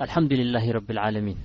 الحمد 0.00 0.32
لله 0.32 0.70
رب 0.72 0.90
العمين 0.90 1.36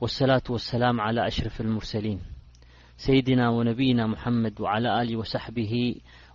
والصلاة 0.00 0.42
والسلامعلى 0.50 1.20
رف 1.26 1.60
المرسلينسيدنا 1.60 3.48
ونبينا 3.48 4.06
محمدلىلوصب 4.06 5.60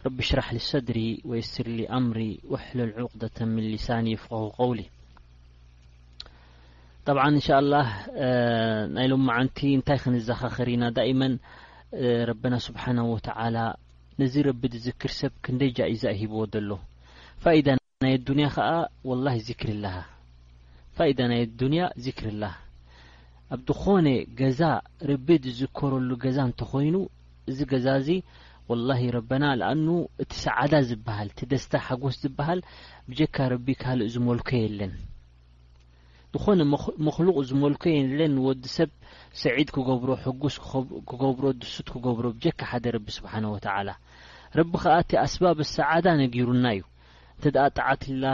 رباشرح 0.06 0.54
لصدري 0.54 1.22
ويسر 1.24 1.66
لأمري 1.68 2.40
واحل 2.44 2.80
عدة 2.98 3.46
مسانفول 3.46 4.84
ረበና 12.28 12.54
ስብሓና 12.66 12.98
ወተዓላ 13.12 13.58
ነዚ 14.20 14.34
ረቢድ 14.48 14.72
ዝክር 14.86 15.12
ሰብ 15.20 15.32
ክንደይ 15.44 15.70
ጃኢዛ 15.78 16.02
ሂብዎ 16.20 16.40
ዘሎ 16.54 16.70
ፋኢዳ 17.42 17.68
ናይ 18.04 18.14
ኣዱንያ 18.18 18.46
ከዓ 18.54 18.70
ወላሂ 19.10 19.36
ዚክሪ 19.48 19.68
ኣለ 19.76 19.86
ፋኢዳ 20.96 21.18
ናይ 21.30 21.40
ኣዱንያ 21.46 21.82
ዚክሪ 22.06 22.26
ኣለሃ 22.34 22.54
ኣብ 23.56 23.60
ዝኾነ 23.70 24.06
ገዛ 24.40 24.60
ረቢድ 25.10 25.44
ዝከረሉ 25.60 26.10
ገዛ 26.24 26.38
እንተኮይኑ 26.48 26.96
እዚ 27.50 27.58
ገዛ 27.72 27.86
እዚ 28.00 28.08
ወላሂ 28.70 29.02
ረበና 29.16 29.44
ንኣኑ 29.60 29.86
እቲ 30.22 30.32
ሰዓዳ 30.44 30.72
ዝብሃል 30.88 31.28
እቲ 31.32 31.40
ደስታ 31.52 31.72
ሓጎስ 31.86 32.16
ዝብሃል 32.24 32.60
ብጀካ 33.10 33.36
ረቢ 33.54 33.66
ካልእ 33.82 34.10
ዝመልኮ 34.14 34.48
የለን 34.64 34.92
ዝኾነ 36.32 36.60
መክሉቕ 37.06 37.36
ዝመልኮ 37.48 37.82
የለን 37.96 38.34
ወዲ 38.46 38.64
ሰብ 38.76 38.90
ሰዒድ 39.40 39.68
ክገብሮ 39.74 40.10
ሕጉስ 40.22 40.54
ክገብሮ 41.10 41.44
ድሱት 41.62 41.88
ክገብሮ 41.94 42.24
ብጀካ 42.36 42.60
ሓደ 42.70 42.84
ረቢ 42.96 43.06
ስብሓን 43.16 43.44
ወተዓላ 43.54 43.90
ረቢ 44.58 44.72
ከዓ 44.82 44.94
እቲ 45.02 45.10
ኣስባብ 45.24 45.58
ሰዓዳ 45.74 46.06
ነጊሩና 46.22 46.64
እዩ 46.74 46.82
እንተ 47.36 47.44
ደኣ 47.56 47.64
ጣዓትላ 47.78 48.24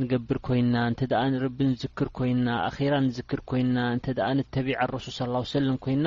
ንገብር 0.00 0.38
ኮይና 0.46 0.74
እንተኣ 0.90 1.20
ረቢ 1.44 1.58
ንዝክር 1.72 2.08
ኮይና 2.18 2.46
ኣኼራ 2.68 2.94
ንዝክር 3.06 3.40
ኮይና 3.50 3.76
እንተኣ 3.96 4.26
ንተቢዓ 4.38 4.78
ረሱል 4.94 5.14
ስ 5.18 5.50
ሰለም 5.58 5.78
ኮይና 5.86 6.06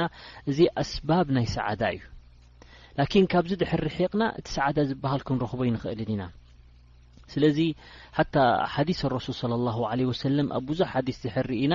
እዚ 0.51 0.59
ኣስባብ 0.83 1.25
ናይ 1.37 1.47
ሰዓዳ 1.55 1.81
እዩ 1.95 2.03
ላኪን 2.99 3.27
ካብዚ 3.33 3.51
ድሕርሪ 3.63 3.89
ሒቕና 3.99 4.23
እቲ 4.41 4.47
ሰዓዳ 4.57 4.77
ዝብሃል 4.91 5.23
ክንረኽቦ 5.29 5.61
ይንኽእልን 5.69 6.11
ኢና 6.15 6.23
ስለዚ 7.33 7.59
حتى 8.17 8.43
حዲث 8.73 8.99
الرسل 9.09 9.33
صلى 9.41 9.55
الله 9.59 9.77
عليه 9.91 10.07
وسلم 10.13 10.45
ኣብ 10.57 10.63
ብዙح 10.69 10.91
ዲث 11.07 11.17
ዝحሪ 11.25 11.49
ኢና 11.63 11.73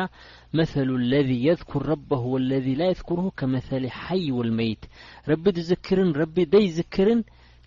መثل 0.59 0.89
الذ 1.01 1.29
يذكر 1.49 1.81
ረبه 1.93 2.21
والذ 2.33 2.67
ل 2.81 2.83
يذكر 2.93 3.19
መثل 3.55 3.83
حي 4.03 4.27
و 4.39 4.39
لመيት 4.49 4.83
ረب 5.31 5.45
ዝክር 5.71 5.99
ረ 6.21 6.23
ደይዝክር 6.55 7.09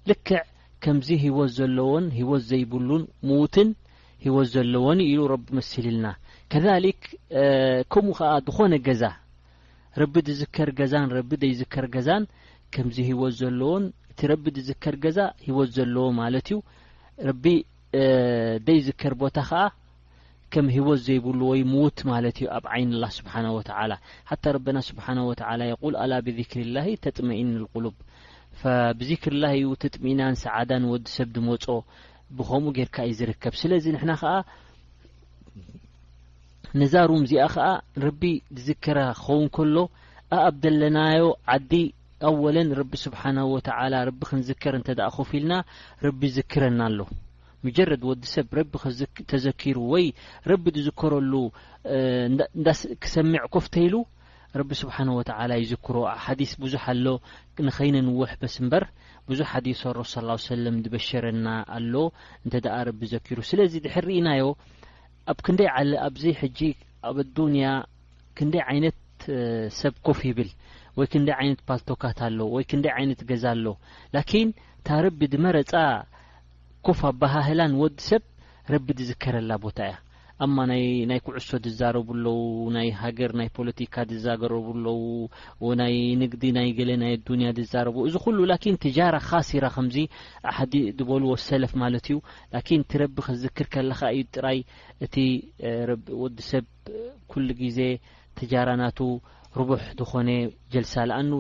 ልክع 0.09 0.40
ከምዚ 0.84 1.09
هወት 1.26 1.50
ዘለዎን 1.58 2.06
هወት 2.20 2.42
ዘይብሉن 2.50 3.04
مዉት 3.28 3.56
ሂወት 4.26 4.48
ዘለዎ 4.56 4.86
رب 5.34 5.46
مسل 5.58 5.86
لና 5.96 6.06
كذلك 6.52 7.00
ከምኡ 7.92 8.18
ከ 8.20 8.26
ዝኾن 8.46 8.74
ገዛ 8.88 9.03
ረب 10.02 10.16
ዝከር 10.40 10.70
ገዛ 10.80 10.94
ይዝከር 11.52 11.86
ገዛ 11.96 12.09
هወት 13.09 13.34
ዘለዎ 13.42 13.72
እቲ 14.12 14.28
ቢ 14.44 14.46
ዝከር 14.68 14.96
ገዛ 15.03 15.18
هወት 15.50 15.70
ዘለዎ 15.78 16.06
ለት 16.34 16.48
ዩ 16.53 16.56
ደይ 18.66 18.80
ዝከር 18.88 19.14
ቦታ 19.22 19.38
ከዓ 19.50 19.62
ከም 20.54 20.68
ሂወት 20.76 21.00
ዘይብሉ 21.06 21.40
ወይ 21.52 21.62
ምዉት 21.72 22.00
ማለት 22.09 22.36
እዩ 22.42 22.48
ኣብ 22.58 22.66
ዓይኒላ 22.73 23.04
ስብሓን 23.18 23.46
ወተላ 23.58 23.92
ሓታ 24.30 24.44
ረብና 24.56 24.78
ስብሓና 24.90 25.20
ወላ 25.30 25.62
የቁል 25.72 25.96
ኣላ 26.04 26.12
ብዚክሪላሂ 26.28 26.88
ተጥመእን 27.06 27.52
ቁሉብ 27.73 27.96
ብዚክርላ 29.00 29.46
እዩ 29.58 29.66
ተጥሚእናን 29.84 30.36
ሰዓዳን 30.44 30.84
ወዲሰብ 30.92 31.30
ድመፆ 31.36 31.66
ብከምኡ 32.40 32.73
ጌርካ 32.78 32.98
እዩ 33.09 33.14
ዝርከብ 33.20 33.54
ስለዚ 33.62 33.86
ንሕና 33.96 34.12
ከዓ 34.22 34.34
ነዛ 36.81 36.94
ሩም 37.09 37.24
እዚኣ 37.28 37.46
ከዓ 37.53 37.68
ረቢ 38.06 38.22
ዝዝከራ 38.58 38.97
ክኸውን 39.22 39.47
ከሎ 39.56 39.75
ኣኣብ 40.38 40.56
ደለናዮ 40.66 41.24
ዓዲ 41.53 41.72
ኣወለን 42.30 42.69
ረቢ 42.80 42.92
ስብሓነ 43.06 43.38
ወተላ 43.53 43.94
ረቢ 44.09 44.22
ክንዝከር 44.31 44.74
እንተደ 44.80 45.00
ኮፊ 45.18 45.30
ኢልና 45.40 45.53
ረቢ 46.08 46.22
ዝክረና 46.38 46.81
ኣሎ 46.90 47.00
መጀረድ 47.68 48.02
ወዲ 48.09 48.22
ሰብ 48.36 48.47
ረቢ 48.59 48.72
ተዘኪሩ 49.31 49.78
ወይ 49.94 50.06
ረቢ 50.52 50.64
ድዝከረሉ 50.75 51.31
ዳክሰሚዕ 52.68 53.42
ኮፍ 53.53 53.66
ተይሉ 53.75 53.96
ረቢ 54.59 54.70
ስብሓን 54.81 55.09
ወተላ 55.18 55.52
ይዝክሮ 55.62 55.96
ሓዲስ 56.25 56.52
ብዙሕ 56.64 56.84
ኣሎ 56.94 57.06
ንኸይነንወሕበስ 57.68 58.56
እምበር 58.64 58.84
ብዙሕ 59.31 59.48
ሓዲ 59.56 59.68
ሮ 59.98 60.03
ስ 60.12 60.16
ሰለም 60.50 60.75
ዝበሸረና 60.86 61.48
ኣሎ 61.78 61.94
እንተኣ 62.46 62.75
ረቢ 62.90 63.00
ዘኪሩ 63.14 63.40
ስለዚ 63.50 63.74
ድሕርኢናዮ 63.86 64.44
ኣብ 65.31 65.38
ክንደይ 65.48 65.69
ዓለ 65.75 65.92
ኣብዘ 66.08 66.24
ሕጂ 66.42 66.59
ኣብ 67.09 67.18
ኣዱንያ 67.25 67.66
ክንደይ 68.38 68.64
ዓይነት 68.72 69.00
ሰብ 69.81 69.94
ኮፍ 70.08 70.19
ይብል 70.30 70.50
ወይ 71.00 71.08
ክንደይ 71.14 71.36
ዓይነት 71.42 71.59
ፓልቶካት 71.69 72.19
ኣሎ 72.30 72.40
ወይ 72.56 72.64
ክንደይ 72.72 72.94
ዓይነት 73.00 73.19
ገዛ 73.31 73.44
ኣሎ 73.58 73.66
ላኪን 74.16 74.50
እታ 74.80 74.88
ረቢ 75.06 75.19
ድመረፃ 75.34 75.72
ኣባህህላን 77.09 77.73
ወዲ 77.81 77.97
ሰብ 78.09 78.23
ረቢ 78.73 78.88
ዝዝከረላ 79.00 79.51
ቦታ 79.63 79.77
እያ 79.88 79.95
ኣማ 80.45 80.55
ናይ 81.09 81.19
ኩዕሶ 81.25 81.50
ዝዛረብኣለዉ 81.66 82.38
ናይ 82.75 82.88
ሃገር 83.01 83.31
ናይ 83.39 83.50
ፖለቲካ 83.57 83.95
ዛገረብኣለዉ 84.25 85.00
ናይ 85.81 85.95
ንግዲ 86.22 86.44
ናይ 86.57 86.69
ገለናይ 86.79 87.16
ዱንያ 87.27 87.47
ዝዛረቡ 87.57 87.95
እዚ 88.09 88.16
ኩሉ 88.25 88.38
ላኪን 88.51 88.75
ትጃራ 88.85 89.16
ካሲራ 89.27 89.66
ከምዚ 89.75 89.95
ሓዲ 90.57 90.73
ዝበልዎ 90.97 91.33
ሰለፍ 91.47 91.73
ማለት 91.83 92.05
እዩ 92.11 92.17
ላኪን 92.55 92.83
እቲ 92.85 92.94
ረቢ 93.03 93.17
ክዝክር 93.27 93.67
ከለካ 93.75 94.01
እዩ 94.19 94.23
ጥራይ 94.35 94.59
እቲ 95.07 95.16
ወዲ 96.23 96.38
ሰብ 96.51 96.66
ኩሉ 97.33 97.47
ግዜ 97.63 97.79
ትጃራ 98.39 98.69
ናቱ 98.83 99.00
ርቡሕ 99.59 99.83
ዝኾነ 100.00 100.29
ጀልሳ 100.75 100.95
ኣኑ 101.19 101.31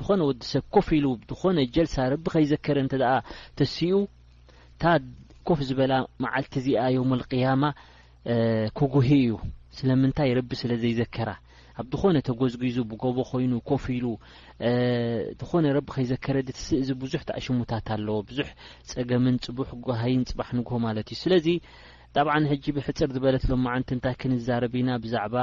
ዝኾነ 0.00 0.20
ወዲሰብ 0.30 0.64
ኮፍ 0.74 0.86
ኢሉ 0.98 1.06
ዝኾነ 1.30 1.56
ልሳ 1.86 1.96
ረቢ 2.14 2.24
ከይዘከረ 2.34 2.78
እ 2.84 2.98
ተሲኡ 3.60 3.94
ታ 4.82 4.92
ኮፍ 5.48 5.58
ዝበላ 5.68 5.94
መዓልቲ 6.24 6.52
እዚኣ 6.60 6.82
ዮም 6.94 7.10
ቅያማ 7.30 7.62
ክጉሂ 8.78 9.08
እዩ 9.24 9.32
ስለምንታይ 9.78 10.30
ረቢ 10.38 10.50
ስለ 10.60 10.70
ዘይዘከራ 10.82 11.30
ኣብ 11.80 11.86
ዝኾነ 11.92 12.16
ተጎዝግዙ 12.28 12.76
ብጎቦ 12.90 13.16
ኮይኑ 13.30 13.52
ኮፍ 13.70 13.84
ኢሉ 13.96 14.06
ዝኾነ 15.40 15.64
ረቢ 15.76 15.86
ከይዘከረ 15.96 16.36
ድእዚ 16.48 16.88
ብዙሕ 17.02 17.22
ተኣሽሙታት 17.28 17.88
ኣለዎ 17.96 18.16
ብዙሕ 18.30 18.48
ፀገምን 18.92 19.36
ፅቡሕ 19.46 19.68
ጉሃይን 19.86 20.24
ፅባሕ 20.30 20.48
ንጉሆ 20.60 20.78
ማለት 20.86 21.08
እዩ 21.14 21.18
ስለዚ 21.24 21.46
ጣብዓ 22.16 22.34
ሕጂ 22.52 22.64
ብሕፅር 22.78 23.10
ዝበለት 23.16 23.46
ሎማዓንት 23.52 23.88
እንታይ 23.96 24.16
ክንዛረብና 24.22 24.88
ብዛዕባ 25.04 25.36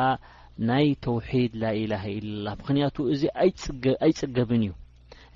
ናይ 0.69 0.87
ተውሒድ 1.07 1.53
ላኢላሃ 1.63 2.03
ኢላ 2.17 2.45
ምክንያቱ 2.61 2.95
እዚ 3.15 3.23
ኣይፅገብን 3.45 4.63
እዩ 4.67 4.73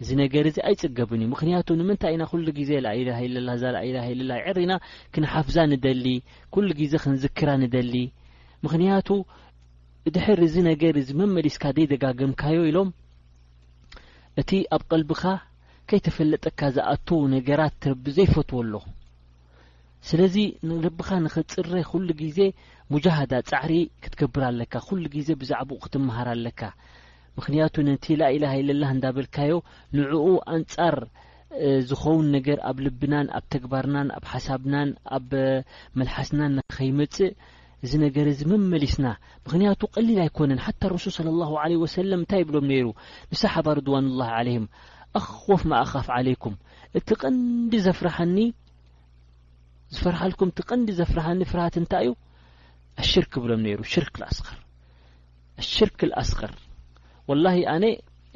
እዚ 0.02 0.10
ነገር 0.22 0.44
እዚ 0.50 0.58
ኣይጽገብን 0.68 1.22
እዩ 1.24 1.28
ምክንያቱ 1.34 1.68
ንምንታይ 1.80 2.14
ኢና 2.16 2.24
ኩሉ 2.30 2.46
ግዜ 2.60 2.72
ላኢላ 2.86 3.10
ኢልላ 3.24 3.50
እዛ 3.58 3.64
ኢላ 3.88 3.98
ኢላ 4.14 4.30
ዕሪና 4.52 4.72
ክንሓፍዛ 5.14 5.58
ንደሊ 5.72 6.06
ኩሉ 6.54 6.68
ግዜ 6.80 6.94
ክንዝክራ 7.04 7.50
ንደሊ 7.64 7.94
ምክንያቱ 8.66 9.10
ድሕር 10.16 10.40
እዚ 10.48 10.56
ነገር 10.70 10.94
እዚ 11.02 11.10
መመሊስካ 11.22 11.64
ዘይደጋገምካዮ 11.78 12.60
ኢሎም 12.70 12.90
እቲ 14.42 14.52
ኣብ 14.78 14.84
ቀልቢካ 14.92 15.24
ከይተፈለጠካ 15.90 16.60
ዝኣት 16.78 17.10
ነገራት 17.36 17.76
ትረቢ 17.84 18.06
ዘይፈትዎ 18.18 18.58
ኣሎ 18.66 18.74
ስለዚ 20.10 20.36
ንለብኻ 20.68 21.08
ንኽፅረ 21.26 21.74
ኩሉ 21.92 22.08
ግዜ 22.24 22.40
ሙጃህዳ 22.94 23.34
ጻዕሪ 23.50 23.74
ክትገብር 24.04 24.44
ኣለካ 24.50 24.74
ኩሉ 24.88 25.04
ግዜ 25.18 25.28
ብዛዕባኡ 25.42 25.78
ክትምሃር 25.86 26.30
ኣለካ 26.36 26.62
ምክንያቱ 27.38 27.76
ነቲ 27.90 28.06
ላኢላ 28.22 28.46
ኢለላ 28.60 28.84
እንዳበልካዮ 28.96 29.54
ንዕኡ 29.98 30.26
ኣንጻር 30.56 30.96
ዝኸውን 31.90 32.28
ነገር 32.36 32.58
ኣብ 32.70 32.78
ልብናን 32.86 33.28
ኣብ 33.38 33.46
ተግባርናን 33.54 34.10
ኣብ 34.18 34.26
ሓሳብናን 34.34 34.90
ኣብ 35.18 35.30
መልሓስናን 36.00 36.54
ንኸይመፅእ 36.60 37.32
እዚ 37.86 37.92
ነገረ 38.06 38.28
ዚ 38.40 38.48
መመሊስና 38.52 39.06
ምክንያቱ 39.46 39.82
ቀሊል 39.96 40.20
ኣይኮነን 40.26 40.62
ሓታ 40.66 40.82
ረሱል 40.94 41.14
ስለ 41.18 41.28
ለ 41.38 41.42
ወሰለም 41.84 42.22
እንታይ 42.24 42.42
ይብሎም 42.44 42.68
ነይሩ 42.72 42.88
ንሳሓባ 43.32 43.68
ረድዋን 43.78 44.08
ላ 44.20 44.30
ዓለይም 44.40 44.66
ኣኽወፍ 45.20 45.64
ማእኻፍ 45.72 46.08
ዓለይኩም 46.18 46.56
እቲ 47.00 47.08
ቐንዲ 47.24 47.74
ዘፍርሐኒ 47.88 48.38
ዝፈርሓልኩም 49.96 50.50
እቲ 50.54 50.60
ቀንዲ 50.72 50.90
ዘፍርሐኒ 51.00 51.42
ፍርሃት 51.52 51.78
እንታይ 51.84 52.06
እዩ 52.10 52.14
ኣሽርክ 53.04 53.34
ይብሎም 53.40 53.64
ነይሩ 53.68 53.80
ሽርክ 53.94 54.16
ኣስኸር 54.30 54.60
ሽርክ 55.74 56.00
ኣስቀር 56.22 56.54
ወላሂ 57.30 57.58
ኣነ 57.74 57.84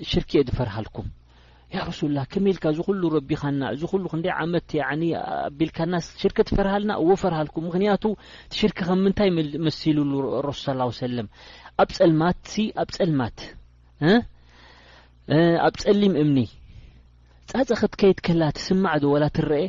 ሽርክእየ 0.09 0.41
ዝፈርሃልኩም 0.47 1.07
ያ 1.75 1.83
ረሱላ 1.89 2.17
ከመኢልካ 2.33 2.63
እዚኩሉ 2.73 3.01
ረቢኻና 3.15 3.61
እዚ 3.75 3.81
ኩሉ 3.91 4.03
ክንደ 4.11 4.25
ዓመት 4.43 4.69
ኣቢልካና 4.87 5.95
ሽርከ 6.21 6.37
ትፈርሃልና 6.49 6.91
ዎ 7.07 7.15
ፈርሃልኩም 7.23 7.63
ምክንያቱ 7.69 8.03
ቲሽርክ 8.53 8.77
ከም 8.89 8.99
ምንታይ 9.05 9.29
መስሉሉ 9.67 10.13
ረሱ 10.47 10.59
ስ 10.65 10.99
ሰለም 11.01 11.27
ኣብ 11.83 11.89
ፀልማት 11.97 12.47
ኣብ 12.83 12.89
ፀልማት 12.97 13.39
ኣብ 15.67 15.75
ፀሊም 15.83 16.15
እምኒ 16.23 16.39
ጻፀክትከይትከላ 17.51 18.43
ትስማዕዶ 18.59 19.03
ወላ 19.15 19.25
ትርአ 19.37 19.59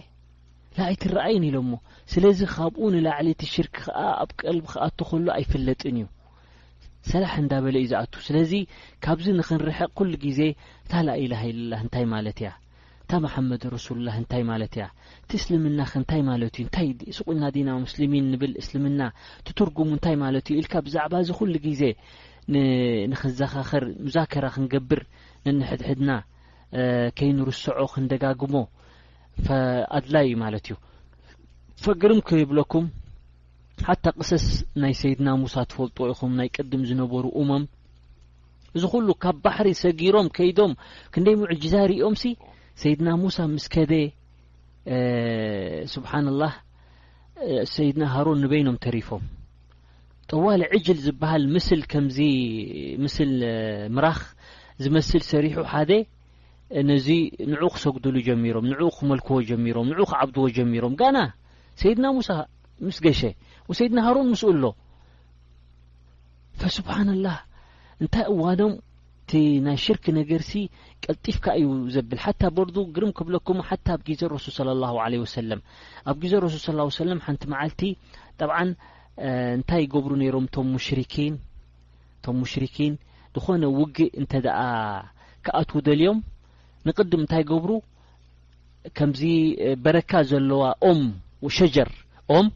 ኣይ 0.89 0.95
ትረአየን 1.03 1.45
ኢሎሞ 1.51 1.71
ስለዚ 2.13 2.39
ካብኡ 2.55 2.85
ንላዕሊ 2.95 3.29
ቲሽርክ 3.43 3.75
ከዓ 3.87 3.99
ኣብ 4.25 4.31
ቀልቢ 4.41 4.65
ከኣ 4.73 4.83
እትኸህሎ 4.91 5.27
ኣይፈለጥን 5.37 5.97
እዩ 6.01 6.05
ስላሕ 7.11 7.35
እንዳ 7.43 7.53
በለ 7.65 7.77
እዩ 7.81 7.87
ዝኣቱ 7.91 8.15
ስለዚ 8.29 8.53
ካብዚ 9.05 9.27
ንክንርሕቕ 9.41 9.91
ኩሉ 9.99 10.13
ግዜ 10.25 10.41
እታ 10.85 10.93
ላኢላሂልላ 11.09 11.73
እንታይ 11.85 12.05
ማለት 12.15 12.39
እያ 12.43 12.49
እታ 13.03 13.13
መሓመድ 13.25 13.65
ረሱሉላህ 13.75 14.15
እንታይ 14.23 14.43
ማለት 14.51 14.73
ያ 14.81 14.85
እቲ 15.23 15.31
እስልምና 15.41 15.81
ክንታይ 15.91 16.23
ማለት 16.31 16.55
እዩ 16.59 16.65
እንታይ 16.67 16.89
ስቑና 17.19 17.43
ዲና 17.57 17.69
ሙስሊሚን 17.85 18.25
ንብል 18.33 18.55
እስልምና 18.63 19.01
ትትርጉሙ 19.49 19.89
እንታይ 19.99 20.17
ማለት 20.25 20.47
እዩ 20.53 20.57
ኢልካ 20.63 20.75
ብዛዕባ 20.89 21.13
እዚ 21.27 21.31
ኩሉ 21.41 21.55
ግዜ 21.69 21.83
ንክዘኻኽር 23.13 23.85
ሙዛከራ 24.07 24.45
ክንገብር 24.57 25.03
ነንሕድሕድና 25.47 26.11
ከይንርስዖ 27.19 27.81
ክንደጋግሞ 27.95 28.55
ኣድላይ 29.99 30.27
እዩ 30.29 30.37
ማለት 30.45 30.67
እዩ 30.71 30.75
ፈግርም 31.85 32.21
ክይብለኩም 32.29 32.85
ሓታ 33.89 34.07
ቕሰስ 34.19 34.45
ናይ 34.83 34.93
ሰይድና 35.01 35.29
ሙሳ 35.43 35.55
ትፈልጥዎ 35.71 36.05
ኢኹም 36.13 36.31
ናይ 36.39 36.49
ቀድም 36.57 36.83
ዝነበሩ 36.91 37.25
እሞም 37.41 37.65
እዚ 38.77 38.83
ኩሉ 38.93 39.09
ካብ 39.23 39.37
ባሕሪ 39.45 39.69
ሰጊሮም 39.83 40.27
ከይዶም 40.37 40.73
ክንደይ 41.13 41.35
ሙዕጂዛ 41.43 41.75
ርኦም 41.91 42.15
ሲ 42.23 42.25
ሰይድና 42.83 43.09
ሙሳ 43.23 43.39
ምስከደ 43.55 43.93
ስብሓንላ 45.95 46.43
ሰይድና 47.75 48.03
ሃሮን 48.15 48.41
ንበይኖም 48.45 48.77
ተሪፎም 48.85 49.25
ጠዋል 50.31 50.61
ዕጅል 50.77 50.99
ዝብሃል 51.07 51.43
ምስል 51.55 51.81
ከምዚ 51.93 52.19
ምስል 53.05 53.33
ምራኽ 53.97 54.21
ዝመስል 54.85 55.23
ሰሪሑ 55.33 55.59
ሓደ 55.73 55.91
ነዚ 56.91 57.09
ንዑኡ 57.51 57.69
ክሰግድሉ 57.75 58.15
ጀሚሮም 58.29 58.65
ንዑኡ 58.71 58.89
ክመልክዎ 58.99 59.37
ጀሚሮም 59.51 59.87
ንኡ 59.93 60.01
ክዓብድዎ 60.11 60.45
ጀሚሮም 60.59 60.95
ጋና 61.01 61.19
ሰይድና 61.83 62.07
ሙሳ 62.17 62.29
ምስ 62.85 62.97
ገሸ 63.05 63.21
ወሰይድና 63.69 63.99
ሃሮን 64.07 64.29
ምስኡ 64.33 64.49
ኣሎ 64.57 64.65
ፈስብሓና 66.61 67.11
ላه 67.25 67.39
እንታይ 68.03 68.25
እዋኖም 68.33 68.73
እቲ 69.23 69.31
ናይ 69.67 69.77
ሽርክ 69.85 70.05
ነገርሲ 70.19 70.53
ቀልጢፍካ 71.05 71.47
እዩ 71.59 71.69
ዘብል 71.95 72.19
ሓታ 72.25 72.43
በርዱ 72.57 72.77
ግርም 72.97 73.11
ክብለኩም 73.19 73.59
ሓታ 73.69 73.87
ኣብ 73.97 74.01
ግዜ 74.09 74.21
ረሱል 74.35 74.53
صለ 74.59 74.69
ለ 75.15 75.21
ወሰለም 75.25 75.61
ኣብ 76.11 76.17
ጊዜ 76.25 76.33
ረሱል 76.47 76.77
ለም 77.11 77.21
ሓንቲ 77.27 77.43
መዓልቲ 77.53 77.81
ጠብዓ 78.41 78.57
እንታይ 79.57 79.85
ገብሩ 79.95 80.13
ነይሮም 80.23 80.47
ሙሽ 80.75 80.89
ቶም 82.25 82.37
ሙሽሪኪን 82.43 82.95
ዝኾነ 83.35 83.63
ውግእ 83.81 84.13
እንተ 84.21 84.33
አ 84.63 84.69
ክኣትዉ 85.47 85.81
ደልዮም 85.87 86.19
ንቅድም 86.87 87.21
እንታይ 87.25 87.43
ገብሩ 87.51 87.71
ከምዚ 88.97 89.21
በረካ 89.85 90.11
ዘለዋ 90.31 90.63
ኦም 90.89 91.03
ሸጀር 91.59 91.91
ም 92.45 92.49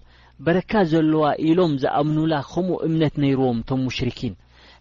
በረካ 0.47 0.73
ዘለዋ 0.91 1.25
ኢሎም 1.47 1.73
ዝኣምኑላ 1.83 2.35
ከምኡ 2.51 2.77
እምነት 2.87 3.15
ነይርዎም 3.25 3.59
ቶም 3.69 3.81
ሙሽርኪን 3.87 4.35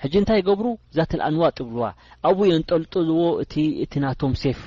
ሕጂ 0.03 0.13
እንታይ 0.19 0.41
ገብሩ 0.47 0.67
ዛተልኣንዋ 0.97 1.41
ጥብልዋ 1.57 1.83
ኣብእዮ 2.27 2.51
ንጠልጡልዎ 2.61 3.17
እቲ 3.44 3.56
እቲ 3.85 3.94
ናቶም 4.03 4.33
ሴፍ 4.44 4.59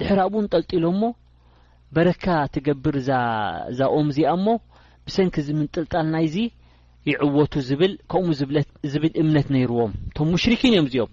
ድሕሪ 0.00 0.18
ኣብኡ 0.24 0.34
እንጠልጢ 0.42 0.72
ሎም 0.84 0.96
ሞ 1.02 1.06
በረካ 1.96 2.26
ትገብር 2.54 2.96
ዛኦም 3.78 4.08
እዚኣ 4.14 4.30
እሞ 4.38 4.46
ብሰንኪ 5.06 5.36
ዚምንጥልጣልናይ 5.46 6.26
ዚ 6.34 6.44
ይዕወቱ 7.10 7.54
ዝብል 7.68 7.92
ከምኡ 8.12 8.32
ዝብል 8.92 9.12
እምነት 9.24 9.48
ነይርዎም 9.56 9.92
እቶም 10.10 10.28
ሙሽርኪን 10.34 10.74
እዮም 10.74 10.88
እዚኦም 10.90 11.12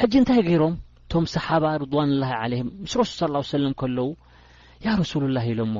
ሕጂ 0.00 0.12
እንታይ 0.22 0.42
ገይሮም 0.48 0.74
እቶም 1.04 1.26
ሰሓባ 1.34 1.64
ርድዋንላ 1.84 2.24
ለም 2.54 2.68
ምስ 2.86 2.94
ረሱሉ 3.02 3.34
ስ 3.50 3.54
ሰለም 3.58 3.74
ከለዉ 3.82 4.08
ያ 4.86 4.96
ረሱሉላ 5.02 5.38
ኢሎምሞ 5.52 5.76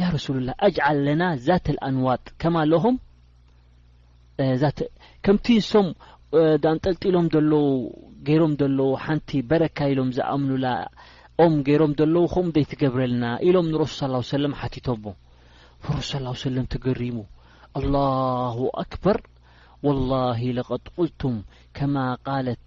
ያ 0.00 0.04
ረሱሉላه 0.14 0.54
አጅዓል 0.66 0.98
ለና 1.06 1.22
ዛተ 1.46 1.66
ኣንዋጥ 1.88 2.24
ከማ 2.42 2.56
ለሆም 2.70 2.96
ከምቲ 5.24 5.46
እንሶም 5.60 5.86
ዳንጠልጢ 6.64 7.02
ሎም 7.14 7.26
ለዉ 7.50 7.60
ገይሮም 8.26 8.52
ዘለዉ 8.60 8.90
ሓንቲ 9.04 9.30
በረካ 9.50 9.76
ኢሎም 9.92 10.10
ዝኣምኑላ 10.16 10.66
ኦም 11.44 11.54
ገይሮም 11.68 11.92
ዘለዉ 12.00 12.24
ከምኡ 12.34 12.54
ዘይ 12.56 12.66
ትገብረልና 12.72 13.24
ኢሎም 13.48 13.66
ንረሱ 13.72 13.96
ص 14.00 14.28
ሰለም 14.34 14.54
ሓቲቶዎ 14.60 15.06
ረሱ 16.32 16.44
ለም 16.56 16.66
ተገሪሙ 16.74 17.18
ኣلላሁ 17.80 18.58
ኣክበር 18.84 19.18
ወላሂ 19.86 20.40
ለቀ 20.58 20.68
ቁልቱም 20.96 21.36
ከማ 21.76 21.96
ቃለት 22.28 22.62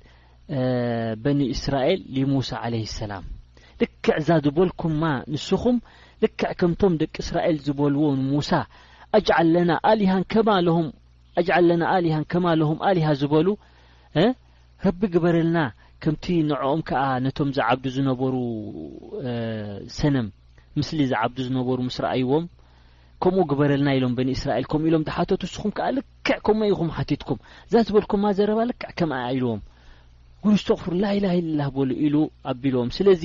በኒ 1.26 1.40
እስራኤል 1.58 2.00
ሊሙሳ 2.18 2.50
عለ 2.64 2.76
ሰላም 3.00 3.26
ልክዕ 3.82 4.14
ዛዝበልኩምማ 4.28 5.04
ንስኹም 5.34 5.78
ልክዕ 6.24 6.50
ከምቶም 6.60 6.94
ደቂ 7.02 7.16
እስራኤል 7.26 7.58
ዝበልዎ 7.66 8.02
ንሙሳ 8.22 8.52
ኣጅዓለና 9.18 9.72
ኣሊሃ 9.92 10.12
ከማም 10.34 10.88
ኣጅዓለና 11.40 11.84
ኣሊሃን 11.96 12.26
ከማ 12.32 12.46
ለሆም 12.60 12.80
ኣሊሃ 12.90 13.08
ዝበሉ 13.22 13.48
ረቢ 14.86 15.02
ግበረልና 15.14 15.60
ከምቲ 16.04 16.26
ንዕኦም 16.50 16.82
ከዓ 16.90 17.02
ነቶም 17.26 17.50
ዝዓብዱ 17.58 17.86
ዝነበሩ 17.96 18.36
ሰነም 20.00 20.28
ምስሊ 20.80 21.00
ዝዓብዱ 21.12 21.38
ዝነበሩ 21.48 21.78
ምስራኣይዎም 21.90 22.46
ከምኡ 23.24 23.44
ግበረልና 23.52 23.88
ኢሎም 23.98 24.14
ብኒ 24.18 24.30
እስራኤል 24.38 24.66
ከምኡ 24.72 24.88
ኢሎም 24.92 25.04
ዝሓተት 25.08 25.42
ንስኹም 25.46 25.72
ከዓ 25.78 25.88
ልክዕ 25.98 26.38
ከምኡ 26.48 26.68
ኢኹም 26.74 26.92
ሓትትኩም 26.98 27.40
እዛዝበልኩምማ 27.68 28.26
ዘረባ 28.38 28.60
ልክዕ 28.70 28.92
ከም 29.00 29.12
ኢልዎም 29.26 29.62
ጉ 30.44 30.50
ስተክፍር 30.62 30.94
ላኢላሂ 31.04 31.38
ላ 31.60 31.66
በሉ 31.76 31.90
ኢሉ 32.06 32.16
ኣቢልም 32.52 32.90
ስለዚ 32.98 33.24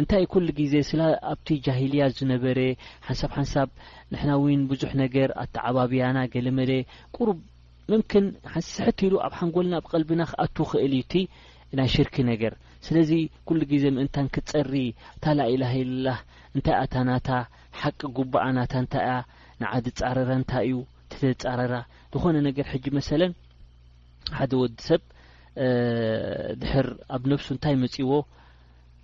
እንታይ 0.00 0.24
ኩሉ 0.32 0.46
ግዜ 0.60 0.74
ስለ 0.90 1.00
ኣብቲ 1.32 1.48
ጃሂልያ 1.66 2.04
ዝነበረ 2.18 2.58
ሓንሳብ 3.06 3.26
ሓንሳብ 3.38 3.68
ንሕና 4.12 4.30
ውን 4.42 4.62
ብዙሕ 4.70 4.92
ነገር 5.02 5.28
ኣተ 5.42 5.54
ዓባብያና 5.70 6.18
ገለመለ 6.34 6.70
ቁሩብ 7.16 7.38
ምምክን 7.94 8.24
ሓንስሕት 8.54 8.98
ኢሉ 9.08 9.14
ኣብ 9.26 9.34
ሓንጎልና 9.40 9.74
ብ 9.84 9.92
ቐልቢና 9.92 10.22
ክኣት 10.32 10.56
ክእል 10.72 10.92
ዩቲ 11.00 11.14
ናይ 11.78 11.88
ሽርክ 11.96 12.16
ነገር 12.32 12.52
ስለዚ 12.86 13.10
ኩሉ 13.48 13.60
ግዜ 13.72 13.84
ምእንታን 13.96 14.26
ክትፀሪ 14.36 14.74
እታ 15.16 15.24
ላኢላሂ 15.38 15.74
ላ 16.06 16.16
እንታይ 16.56 16.76
ኣታናታ 16.82 17.28
ሓቂ 17.80 18.00
ጉባኣናታ 18.18 18.72
እንታይ 18.82 19.04
እያ 19.06 19.14
ንዓዲ 19.62 19.86
ፃረረ 20.00 20.30
እንታይ 20.40 20.66
እዩ 20.70 20.78
ትፃረራ 21.12 21.74
ዝኾነ 22.14 22.36
ነገር 22.48 22.66
ሕጂ 22.72 22.86
መሰለን 22.98 23.32
ሓደ 24.36 24.52
ወዲ 24.62 24.76
ሰብ 24.88 25.00
ድሕር 26.62 26.86
ኣብ 27.16 27.22
ነፍሱ 27.32 27.48
እንታይ 27.54 27.74
መጺይዎ 27.82 28.12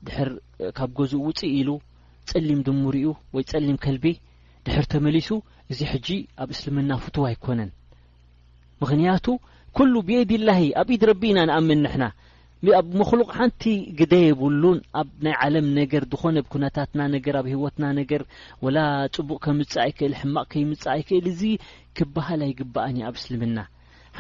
ድሕር 0.07 0.29
ካብ 0.77 0.91
ገዝኡ 0.99 1.21
ውፅእ 1.29 1.53
ኢሉ 1.59 1.69
ጸሊም 2.31 2.61
ድሙርእኡ 2.67 3.09
ወይ 3.35 3.45
ጸሊም 3.51 3.77
ከልቢ 3.85 4.05
ድሕር 4.67 4.85
ተመሊሱ 4.95 5.29
እዚ 5.73 5.79
ሕጂ 5.93 6.09
ኣብ 6.43 6.49
እስልምና 6.55 6.91
ፍቱው 7.05 7.25
ኣይኮነን 7.29 7.71
ምክንያቱ 8.83 9.27
ኩሉ 9.77 9.93
ብየድ 10.09 10.31
ላሂ 10.49 10.61
ኣብኢድ 10.81 11.03
ረቢ 11.11 11.23
ኢና 11.33 11.39
ንኣምን 11.51 11.81
ንሕና 11.85 12.05
ኣብ 12.81 12.87
መክሉቕ 13.01 13.29
ሓንቲ 13.39 13.63
ግደ 13.99 14.15
የብሉን 14.25 14.79
ኣብ 15.01 15.09
ናይ 15.27 15.35
ዓለም 15.45 15.67
ነገር 15.81 16.03
ዝኾነ 16.13 16.37
ብኩናታትና 16.47 17.01
ነገር 17.15 17.35
ኣብ 17.41 17.47
ሂወትና 17.53 17.85
ነገር 18.01 18.23
ወላ 18.65 18.79
ፅቡቅ 19.17 19.39
ከምፅእ 19.47 19.81
ኣይክእል 19.85 20.15
ሕማቕ 20.23 20.47
ከይምፅእ 20.55 20.91
ኣይክእል 20.95 21.27
እዚ 21.33 21.43
ክበህል 21.99 22.43
ኣይግባአንእ 22.49 23.07
ኣብ 23.11 23.17
እስልምና 23.23 23.59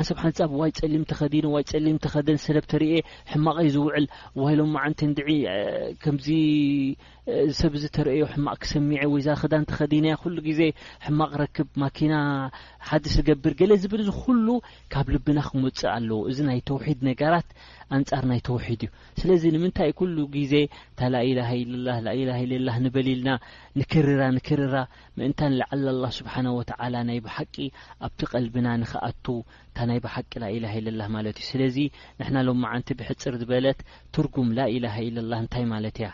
ሰብ 0.09 0.19
ሓንብ 0.23 0.53
ዋይ 0.61 0.71
ጸሊም 0.79 1.03
ተኸዲኖ 1.11 1.47
ዋ 1.55 1.59
ጸሊም 1.71 1.97
ተኸደን 2.05 2.39
ሰነብተርኤ 2.45 2.93
ሕማቐይ 3.33 3.69
ዝውዕል 3.75 4.05
ዋይሎም 4.43 4.73
ዓንተ 4.83 4.99
ንድዒ 5.11 5.29
ከምዚ 6.03 6.27
ዚሰብዚ 7.49 7.83
ተረአዮ 7.97 8.23
ሕማቅ 8.35 8.55
ክሰሚዐ 8.63 9.01
ወይዛ 9.13 9.27
ክዳን 9.41 9.65
ተኸዲናያ 9.71 10.15
ኩሉ 10.23 10.37
ግዜ 10.47 10.61
ሕማቅ 11.07 11.31
ረክብ 11.43 11.69
ማኪና 11.83 12.15
ሓደስ 12.89 13.15
ዝገብር 13.19 13.53
ገለ 13.61 13.73
ዝብል 13.83 14.01
እዚ 14.05 14.11
ኩሉ 14.23 14.47
ካብ 14.93 15.07
ልብና 15.15 15.39
ክምፅእ 15.49 15.89
ኣለዉ 15.95 16.19
እዚ 16.31 16.39
ናይ 16.49 16.61
ተውሒድ 16.71 16.99
ነገራት 17.09 17.49
ኣንጻር 17.97 18.25
ናይ 18.31 18.41
ተውሒድ 18.49 18.83
እዩ 18.87 18.91
ስለዚ 19.21 19.43
ንምንታይ 19.57 19.91
ኩሉ 20.01 20.17
ግዜ 20.37 20.55
እታ 20.93 21.01
ላኢላ 21.15 21.41
ኢላ 21.61 21.87
ላኢላ 22.07 22.31
ኢላ 22.45 22.69
ንበሊልና 22.85 23.31
ንክርራ 23.81 24.21
ንክርራ 24.37 24.75
ምእንታ 25.19 25.41
ንላዓ 25.53 25.69
ኣላ 25.97 26.05
ስብሓንወተዓላ 26.19 26.95
ናይ 27.11 27.21
ብሓቂ 27.27 27.55
ኣብቲ 28.07 28.21
ቀልብና 28.33 28.69
ንክኣቱ 28.85 29.25
ታ 29.77 29.89
ናይ 29.91 30.01
ብሓቂ 30.07 30.33
ላኢላ 30.45 30.67
ኢላ 30.81 31.01
ማለት 31.17 31.39
እዩ 31.43 31.49
ስለዚ 31.53 31.79
ንሕና 32.21 32.37
ሎማዓንቲ 32.51 32.89
ብሕፅር 33.01 33.37
ዝበለት 33.43 33.79
ትርጉም 34.17 34.51
ላኢላሃ 34.61 34.97
ኢላ 35.11 35.31
እንታይ 35.45 35.67
ማለት 35.75 35.99
እያ 36.03 36.11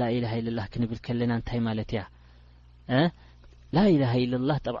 ላ 0.00 0.62
ክንብል 0.72 0.98
ከለና 1.06 1.32
እንታይ 1.38 1.60
ማለት 1.66 1.90
እያ 1.94 2.02
ላኢ 3.76 3.90
ኢላ 4.24 4.50
ጠብ 4.66 4.76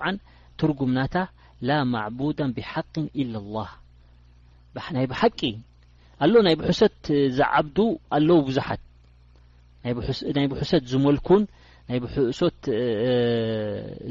ትርጉምናታ 0.60 1.16
ላ 1.68 1.78
ማዕቡዳ 1.92 2.38
ብሓቅ 2.56 2.94
ኢለ 3.22 3.34
ላ 3.54 3.66
ናይ 4.96 5.04
ብሓቂ 5.12 5.40
ኣሎ 6.24 6.34
ናይ 6.46 6.54
ብሕሶት 6.60 6.96
ዝዓብዱ 7.38 7.76
ኣለዉ 8.16 8.38
ብዙሓት 8.48 8.82
ናይ 10.36 10.46
ብሕሶት 10.52 10.84
ዝመልኩን 10.92 11.42
ናይ 11.88 11.98
ብሕሶት 12.04 12.58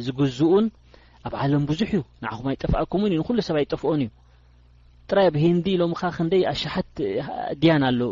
ዝግዝኡን 0.05 0.65
ኣብ 1.27 1.33
ዓለም 1.43 1.63
ብዙሕ 1.71 1.89
እዩ 1.97 2.01
ንኹም 2.23 2.45
ኣይጠፍኣኩምን 2.51 3.11
ዩ 3.15 3.19
ንኩሉ 3.21 3.37
ሰብ 3.47 3.55
ኣይጠፍኦን 3.61 4.01
እዩ 4.05 4.09
ጥራይ 5.09 5.25
ኣብ 5.31 5.35
ሂንዲ 5.43 5.67
ሎም 5.81 5.93
ከ 5.99 6.11
ክንደ 6.17 6.33
ኣሸሓት 6.53 6.91
ድያን 7.61 7.83
ኣለዉ 7.89 8.09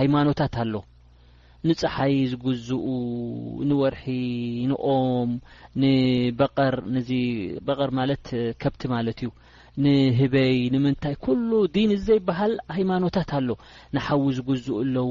ሃይማኖታት 0.00 0.54
ኣሎ 0.64 0.74
ንፀሓይ 1.66 2.16
ዝግዝኡ 2.32 2.84
ንወርሒ 3.68 4.02
ንኦም 4.70 5.30
ንበቐር 5.80 6.74
ነዚ 6.94 7.10
በቐር 7.66 7.90
ማለት 7.98 8.24
ከብቲ 8.62 8.82
ማለት 8.94 9.18
እዩ 9.22 9.30
ንህበይ 9.84 10.58
ንምንታይ 10.74 11.14
ኩሉ 11.24 11.50
ዲን 11.74 11.90
እ 11.94 11.98
ዘይበሃል 12.08 12.54
ሃይማኖታት 12.76 13.30
ኣሎ 13.38 13.48
ንሓዊ 13.96 14.22
ዝግዝኡ 14.36 14.76
ኣለዉ 14.84 15.10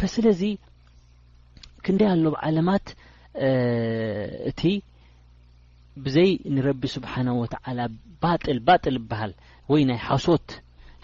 ፈስለዚ 0.00 0.42
ክንደ 1.84 2.00
ኣሎ 2.14 2.24
ዓለማት 2.48 2.86
እቲ 4.50 4.62
ብዘይ 6.04 6.30
ንረቢ 6.54 6.82
ስብሓና 6.94 7.28
ወትዓላ 7.40 7.80
ባጥል 8.22 8.58
ባጥል 8.68 8.96
ይበሃል 9.00 9.32
ወይ 9.72 9.82
ናይ 9.90 10.00
ሓሶት 10.06 10.48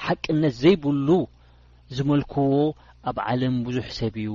ሓቅነት 0.07 0.55
ዘይብሉ 0.63 1.09
ዝመልክዎ 1.97 2.49
ኣብ 3.11 3.17
ዓለም 3.29 3.55
ብዙሕ 3.67 3.87
ሰብ 3.99 4.15
እዩ 4.25 4.31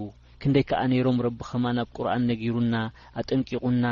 ክንደይ 0.46 0.64
ከዓ 0.70 0.82
ነይሮም 0.90 1.20
ረቢ 1.26 1.38
ከማን 1.52 1.78
ኣብ 1.84 1.90
ቁርኣን 1.98 2.26
ነጊሩና 2.30 2.74
ኣጠንቂቑና 3.20 3.86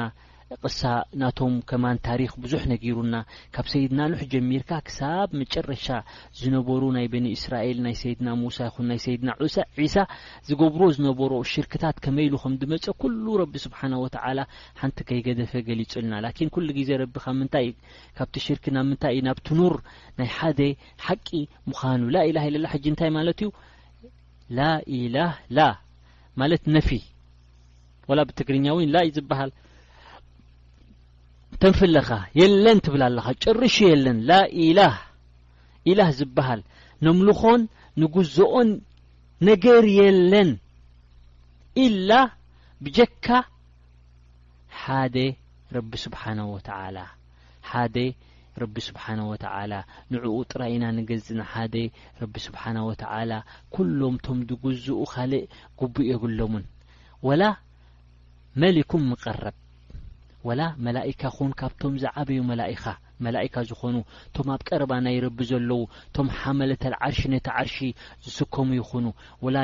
ቅሳ 0.63 0.81
ናቶም 1.22 1.53
ከማን 1.69 1.98
ታሪክ 2.07 2.31
ብዙሕ 2.43 2.63
ነጊሩና 2.72 3.15
ካብ 3.55 3.67
ሰይድና 3.72 4.00
ንሕ 4.12 4.19
ጀሚርካ 4.33 4.72
ክሳብ 4.88 5.29
መጨረሻ 5.41 5.86
ዝነበሩ 6.39 6.81
ናይ 6.98 7.07
በኒ 7.13 7.25
እስራኤል 7.38 7.77
ናይ 7.86 7.95
ሰይድና 8.01 8.29
ሙሳ 8.41 8.60
ይኹን 8.67 8.86
ናይ 8.91 9.00
ሰይድና 9.05 9.29
ሳዒሳ 9.55 9.95
ዝገብሮ 10.50 10.83
ዝነበሮ 10.98 11.31
ሽርክታት 11.53 11.98
ከመይሉ 12.07 12.33
ከም 12.43 12.57
ድመፀ 12.63 12.86
ኩሉ 13.03 13.25
ረቢ 13.43 13.55
ስብሓን 13.65 13.95
ወተዓላ 14.03 14.39
ሓንቲ 14.81 15.00
ከይገደፈ 15.12 15.53
ገሊጹልና 15.69 16.13
ላኪን 16.25 16.51
ኩሉ 16.57 16.67
ግዜ 16.79 16.91
ረቢ 17.03 17.15
ካብ 17.25 17.36
ምንታይእ 17.39 17.72
ካብቲ 18.19 18.36
ሽርክ 18.48 18.67
ናብ 18.77 18.88
ምንታይ 18.91 19.15
እዩ 19.17 19.24
ናብትኑር 19.29 19.75
ናይ 20.22 20.29
ሓደ 20.39 20.60
ሓቂ 21.07 21.27
ምዃኑ 21.72 22.03
ላኢላ 22.17 22.38
ኢለላ 22.51 22.67
ሕጂ 22.75 22.86
እንታይ 22.93 23.12
ማለት 23.17 23.41
እዩ 23.45 23.50
ላኢላህላ 24.60 25.57
ማለት 26.41 26.63
ነፊ 26.75 26.89
ወላ 28.09 28.19
ብትግርኛ 28.29 28.65
ውን 28.77 28.87
ላይ 28.95 29.07
ዝበሃል 29.17 29.51
ተንፍለኻ 31.61 32.09
የለን 32.39 32.77
ትብል 32.85 33.01
ኣለካ 33.07 33.27
ጭርሽ 33.43 33.75
የለን 33.87 34.17
ላኢላ 34.29 34.79
ኢላህ 35.91 36.09
ዝበሃል 36.19 36.61
ነምልኾን 37.05 37.61
ንጉዝኦን 38.01 38.69
ነገር 39.49 39.83
የለን 39.99 40.49
ኢላ 41.85 42.11
ብጀካ 42.85 43.27
ሓደ 44.81 45.15
ረቢ 45.75 45.91
ስብሓን 46.05 46.39
ወተላ 46.53 46.97
ሓደ 47.69 47.95
ረቢ 48.62 48.75
ስብሓነ 48.88 49.19
ወተዓላ 49.31 49.74
ንዕኡ 50.13 50.36
ጥራኢና 50.51 50.86
ንገዝና 50.98 51.41
ሓደ 51.53 51.75
ረቢ 52.22 52.33
ስብሓን 52.48 52.77
ወተዓላ 52.89 53.31
ኩሎም 53.75 54.15
ቶም 54.25 54.39
ዝግዝኡ 54.50 54.98
ካልእ 55.13 55.43
ጉቡእ 55.79 56.07
የብሎሙን 56.12 56.65
ወላ 57.27 57.43
መሊኩም 58.62 59.03
ምቐረብ 59.12 59.55
ወላ 60.48 60.62
መላእካ 60.86 61.22
ኹን 61.36 61.51
ካብቶም 61.60 61.93
ዝዓበዩ 62.03 62.39
መላእካ 63.25 63.55
ዝኾኑ 63.69 63.95
ቶም 64.36 64.48
ኣብ 64.53 64.62
ቀረባ 64.69 64.93
ናይ 65.05 65.17
ረቢ 65.25 65.39
ዘለዉ 65.51 65.81
ቶም 66.15 66.27
ሓመለተል 66.38 66.95
ዓርሺ 67.05 67.22
ነቲ 67.33 67.48
ዓርሺ 67.60 67.75
ዝስከሙ 68.25 68.69
ይኹኑ 68.81 69.05
ወላ 69.45 69.57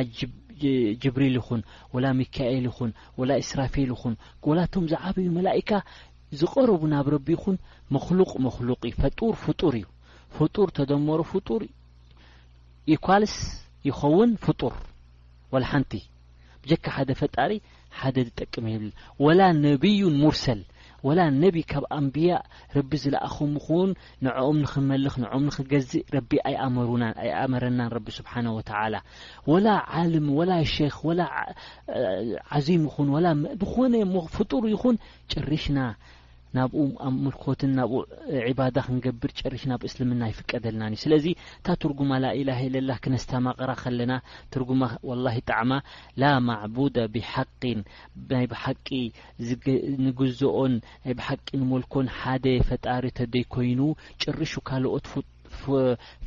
ጅብሪል 1.01 1.36
ይኹን 1.39 1.62
ወላ 1.96 2.05
ሚካኤል 2.22 2.65
ኹን 2.77 2.91
ወላ 3.19 3.31
እስራፊል 3.43 3.89
ይኹን 3.96 4.15
ወላ 4.50 4.60
ቶም 4.74 4.86
ዝዓበዩ 4.93 5.27
መላእካ 5.38 5.69
ዝቀረቡ 6.39 6.81
ናብ 6.91 7.07
ረቢ 7.13 7.27
ይኹን 7.36 7.55
መክሉቅ 7.95 8.31
መክሉቅ 8.45 8.81
ፈጡር 9.01 9.33
ፍጡር 9.43 9.74
እዩ 9.79 9.86
ፍጡር 10.38 10.67
ተደመሮ 10.77 11.19
ፍጡር 11.33 11.62
ኢኳልስ 12.95 13.36
ይኸውን 13.89 14.29
ፍጡር 14.45 14.74
ዋላ 15.53 15.63
ሓንቲ 15.71 15.93
ብጀካ 16.63 16.86
ሓደ 16.98 17.09
ፈጣሪ 17.21 17.51
ሓደ 18.00 18.15
ዝጠቅመ 18.27 18.65
የብል 18.74 18.91
ወላ 19.25 19.41
ነቢዩን 19.65 20.15
ሙርሰል 20.24 20.62
ወላ 21.07 21.19
ነቢ 21.41 21.55
ካብ 21.71 21.83
ኣንብያ 21.98 22.31
ረቢ 22.77 22.91
ዝለኣኹም 23.03 23.51
ኹን 23.65 23.89
ንዕኦም 24.25 24.57
ንክመልኽ 24.63 25.13
ንዕኦም 25.24 25.43
ንክገዝእ 25.50 26.03
ረቢ 26.15 26.31
ኣይኣእምሩናን 26.50 27.13
ኣይኣምረናን 27.24 27.89
ረቢ 27.95 28.07
ስብሓን 28.19 28.48
ወተላ 28.57 28.95
ወላ 29.51 29.67
ዓልም 30.01 30.27
ወላ 30.39 30.51
ክ 30.95 31.00
ወላ 31.09 31.21
ዓዚም 32.59 32.86
ኹን 32.95 33.07
ዝኾነፍጡር 33.62 34.65
ይኹን 34.75 34.95
ጭርሽና 35.33 35.79
ናብኡ 36.58 36.79
ኣብ 37.06 37.15
ምልኮትን 37.24 37.72
ናብኡ 37.79 37.98
ዕባዳ 38.50 38.77
ክንገብር 38.86 39.32
ጭርሽ 39.39 39.63
ናብ 39.72 39.82
እስልምና 39.89 40.22
ይፍቀደልናን 40.32 40.94
እዩ 40.96 41.01
ስለዚ 41.03 41.25
እታ 41.60 41.68
ትርጉማ 41.82 42.12
ላኢላ 42.24 42.50
ኢለ 42.68 42.75
ላ 42.89 42.94
ክነስተማቕራ 43.03 43.72
ከለና 43.82 44.13
ትርጉማ 44.53 44.82
ወላሂ 45.10 45.38
ጣዕማ 45.50 45.72
ላ 46.22 46.32
ማዕቡዳ 46.48 46.98
ብሓቂን 47.15 47.79
ናይ 48.34 48.46
ብሓቂ 48.53 48.88
ንግዝኦን 50.06 50.74
ናይ 51.06 51.13
ብሓቂ 51.20 51.46
ንመልኮን 51.63 52.08
ሓደ 52.18 52.46
ፈጣሪ 52.72 53.03
ተደይ 53.22 53.46
ኮይኑ 53.56 53.79
ጭርሹ 54.24 54.53
ካልኦት 54.72 55.06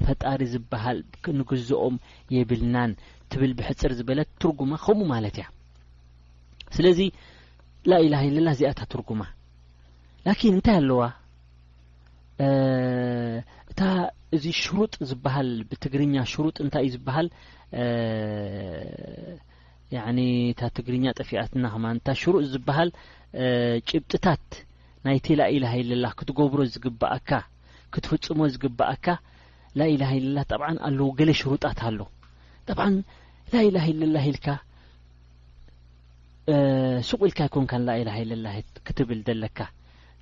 ፈጣሪ 0.07 0.41
ዝበሃል 0.55 0.99
ንግዝኦም 1.41 1.99
የብልናን 2.37 2.91
ትብል 3.33 3.53
ብሕፅር 3.59 3.93
ዝበለት 3.99 4.31
ትርጉማ 4.45 4.73
ከምኡ 4.87 5.05
ማለት 5.15 5.37
እያ 5.41 5.47
ስለዚ 6.79 7.01
ላኢላ 7.91 8.15
ኢለላ 8.27 8.49
እዚኣእታ 8.55 8.81
ትርጉማ 8.93 9.23
ላኪን 10.27 10.53
እንታይ 10.57 10.77
ኣለዋ 10.81 11.03
እታ 13.73 13.81
እዚ 14.37 14.45
ሽሩጥ 14.61 14.93
ዝበሃል 15.11 15.49
ብትግርኛ 15.71 16.15
ሽሩጥ 16.33 16.57
እንታይ 16.65 16.83
እዩ 16.89 16.93
ዝበሃል 16.97 17.29
እታ 20.53 20.61
ትግርኛ 20.77 21.05
ጠፊኣትና 21.21 21.65
ከማንታ 21.75 22.07
ሽሩጥ 22.21 22.45
ዝብሃል 22.53 22.89
ጭብጥታት 23.89 24.47
ናይቲ 25.07 25.27
ላኢላሂ 25.41 25.77
ላ 26.05 26.09
ክትገብሮ 26.19 26.61
ዝግብኣካ 26.75 27.31
ክትፍፅሞ 27.95 28.41
ዝግብኣካ 28.55 29.07
ላኢላሂ 29.81 30.15
ላ 30.37 30.41
ጠብዓን 30.51 30.79
ኣለዉ 30.87 31.09
ገለ 31.19 31.31
ሽሩጣት 31.41 31.79
ኣሎ 31.89 32.01
ጠብን 32.69 32.95
ላኢላሂ 33.55 33.87
ለላ 34.01 34.17
ኢልካ 34.31 34.47
ሱቁ 37.09 37.21
ኢልካ 37.29 37.41
ይኮንካን 37.51 37.85
ላኢላሂ 37.89 38.19
ላ 38.45 38.53
ክትብል 38.87 39.21
ዘለካ 39.29 39.59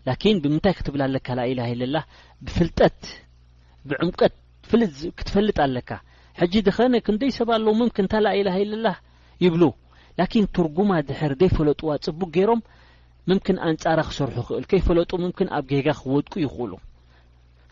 ላኪን 0.08 0.36
ብምንታይ 0.44 0.74
ክትብል 0.78 1.02
ኣለካ 1.06 1.26
ላኢላ 1.38 1.60
ኢለ 1.72 1.82
ላ 1.94 2.00
ብፍልጠት 2.44 3.00
ብዕምቀት 3.88 4.34
ክትፈልጥ 5.18 5.56
ኣለካ 5.66 5.90
ሕጂ 6.40 6.52
ድኸነ 6.66 6.94
ክንደይ 7.06 7.30
ሰብ 7.38 7.48
ኣለዉ 7.56 7.72
ምምክ 7.80 7.96
እንታ 8.02 8.14
ላኢላ 8.26 8.48
ኢ 8.62 8.64
ላ 8.86 8.90
ይብሉ 9.44 9.62
ላኪን 10.18 10.46
ትርጉማ 10.56 10.90
ድሕር 11.08 11.32
ዘይፈለጥዋ 11.40 11.90
ፅቡቅ 12.06 12.30
ገይሮም 12.36 12.60
ምምክን 13.30 13.56
አንጻራ 13.68 14.00
ክሰርሑ 14.10 14.36
ይኽእል 14.42 14.64
ከይፈለጡ 14.70 15.10
ምምክን 15.24 15.48
ኣብ 15.56 15.64
ገጋ 15.72 15.88
ክወድቁ 16.00 16.34
ይኽእሉ 16.46 16.72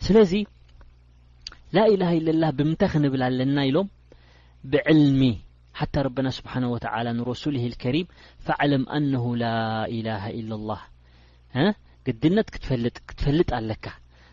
ስለዚ 0.05 0.33
ላኢላ 1.77 2.03
ኢለላ 2.19 2.43
ብምንታይ 2.57 2.89
ክንብል 2.93 3.21
ኣለና 3.29 3.57
ኢሎም 3.69 3.87
ብዕልሚ 4.71 5.21
ሓታ 5.79 5.95
ረብና 6.05 6.27
ስብሓን 6.37 6.63
ወተላ 6.75 7.07
ንረሱሊ 7.17 7.55
ከሪም 7.83 8.07
ፍዓለም 8.45 8.83
ኣነሁ 8.97 9.25
ላኢላሃ 9.41 10.23
ኢለ 10.39 10.49
لላህ 10.57 10.81
ግድነት 12.09 12.47
ክትፈልጥ 12.53 12.95
ክትፈልጥ 13.09 13.49
ኣለካ 13.57 13.85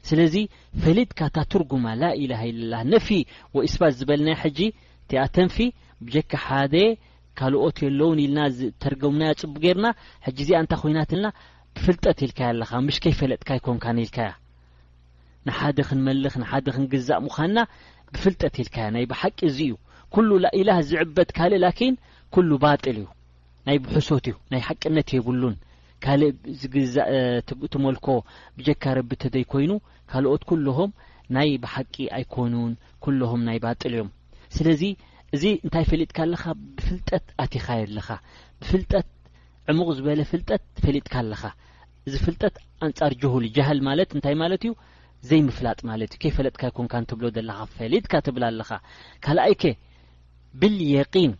ስለዚ 0.09 0.35
ፈሊጥካ 0.83 1.18
እታ 1.30 1.38
ትርጉማ 1.52 1.87
ላኢላሃ 2.02 2.42
ኢላ 2.50 2.73
ነፊ 2.92 3.09
ወኢስባት 3.56 3.95
ዝበልና 3.99 4.28
ሕጂ 4.42 4.59
እቲኣ 5.04 5.23
ተንፊ 5.37 5.56
ብጀካ 6.06 6.33
ሓደ 6.47 6.75
ካልኦት 7.38 7.76
የለውን 7.87 8.18
ኢልና 8.25 8.38
ተርጎሙናያ 8.83 9.33
ፅቡ 9.42 9.54
ጌርና 9.64 9.87
ሕጂ 10.26 10.38
እዚኣ 10.45 10.59
እንታ 10.64 10.75
ኮይናት 10.83 11.11
ልና 11.18 11.26
ብፍልጠት 11.76 12.21
ኢልካያ 12.26 12.49
ኣለካ 12.52 12.73
ምሽ 12.87 12.97
ከይ 13.04 13.14
ፈለጥካ 13.21 13.49
ይኮንካንኢልካያ 13.59 14.30
ንሓደ 15.49 15.78
ክንመልኽ 15.88 16.35
ንሓደ 16.42 16.66
ክንግዛእ 16.76 17.21
ምዃንና 17.26 17.59
ብፍልጠት 18.14 18.54
ኢልካያ 18.62 18.87
ናይ 18.97 19.04
ብሓቂ 19.12 19.38
እዚ 19.50 19.59
እዩ 19.68 19.75
ኩሉ 20.14 20.30
ላኢላ 20.45 20.71
ዝዕበት 20.90 21.28
ካልእ 21.38 21.61
ላኪን 21.64 21.95
ኩሉ 22.35 22.50
ባጢል 22.64 22.99
እዩ 23.02 23.06
ናይ 23.68 23.78
ብሕሶት 23.85 24.25
እዩ 24.30 24.37
ናይ 24.52 24.61
ሓቂነት 24.68 25.09
የብሉን 25.18 25.56
ካልእ 26.05 26.33
ትመልኮ 27.73 28.07
ብጀካ 28.59 28.85
ረቢ 28.99 29.11
እንተደይ 29.17 29.45
ኮይኑ 29.53 29.73
ካልኦት 30.11 30.43
ኩልም 30.49 30.91
ናይ 31.37 31.49
ብሓቂ 31.62 31.95
ኣይኮኑን 32.17 32.73
ኩልም 33.05 33.41
ናይ 33.49 33.59
ባጥል 33.65 33.93
እዮም 33.97 34.09
ስለዚ 34.57 34.83
እዚ 35.37 35.45
እንታይ 35.65 35.85
ፈሊጥካ 35.93 36.19
ኣለካ 36.26 36.45
ብፍልጠት 36.76 37.25
ኣትኻ 37.45 37.67
የኣለኻ 37.79 38.09
ብፍልጠት 38.62 39.07
ዕሙቕ 39.73 39.88
ዝበለ 39.99 40.21
ፍልጠት 40.33 40.62
ፈሊጥካ 40.85 41.15
ኣለካ 41.23 41.43
እዚ 42.09 42.15
ፍልጠት 42.26 42.55
ኣንጻር 42.87 43.12
ጀሁል 43.23 43.45
ጃህል 43.57 43.79
ማለት 43.88 44.11
እንታይ 44.17 44.37
ማለት 44.43 44.62
እዩ 44.67 44.73
ዘይምፍላጥ 45.29 45.79
ማለት 45.91 46.11
እዩ 46.15 46.21
ከይፈለጥካ 46.25 46.62
ይኮንካ 46.71 46.95
ንትብሎ 47.05 47.25
ዘለካ 47.37 47.59
ፈሊጥካ 47.76 48.12
ትብላ 48.26 48.45
ኣለካ 48.53 48.71
ካልኣይ 49.26 49.55
ከ 49.62 49.73
ብልየን 50.61 51.33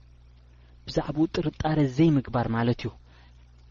ብዛዕባኡ 0.87 1.25
ጥርጣረ 1.35 1.77
ዘይምግባር 1.97 2.47
ማለት 2.57 2.79
እዩ 2.83 2.89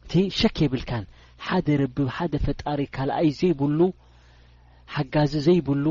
እቲ 0.04 0.12
ሸክ 0.38 0.56
የብልካን 0.64 1.04
ሓደ 1.46 1.66
ረብብ 1.80 1.98
ሓደ 2.16 2.32
ፈጣሪ 2.44 2.80
ካልኣይ 2.94 3.28
ዘይብሉ 3.40 3.80
ሓጋዚ 4.94 5.32
ዘይብሉ 5.48 5.86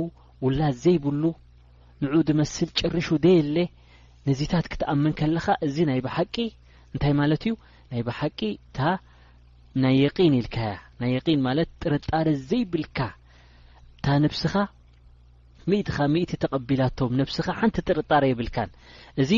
ውላዝ 0.45 0.75
ዘይብሉ 0.85 1.23
ንዑዲ 2.03 2.29
መስሊ 2.39 2.67
ጭርሹ 2.79 3.07
ደየ 3.23 3.39
ለ 3.55 3.63
ነዚታት 4.27 4.65
ክትኣምን 4.71 5.13
ከለኻ 5.19 5.45
እዚ 5.67 5.75
ናይ 5.89 5.99
ባሓቂ 6.05 6.35
እንታይ 6.93 7.13
ማለት 7.21 7.41
እዩ 7.47 7.53
ናይ 7.91 8.01
ባሓቂ 8.07 8.39
እታ 8.67 8.79
ናይ 9.83 9.95
የቒን 10.03 10.33
ኢልካያ 10.41 10.71
ናይ 11.01 11.11
የን 11.15 11.41
ማለት 11.47 11.69
ጥርጣረ 11.83 12.27
ዘይብልካ 12.49 12.99
እታ 13.97 14.05
ነብስኻ 14.25 14.53
ምእትኻ 15.71 15.97
ምእቲ 16.13 16.31
ተቐቢላቶም 16.43 17.15
ነብስኻ 17.21 17.47
ሓንቲ 17.59 17.77
ጥርጣሪ 17.89 18.23
የብልካን 18.31 18.69
እዚ 19.23 19.31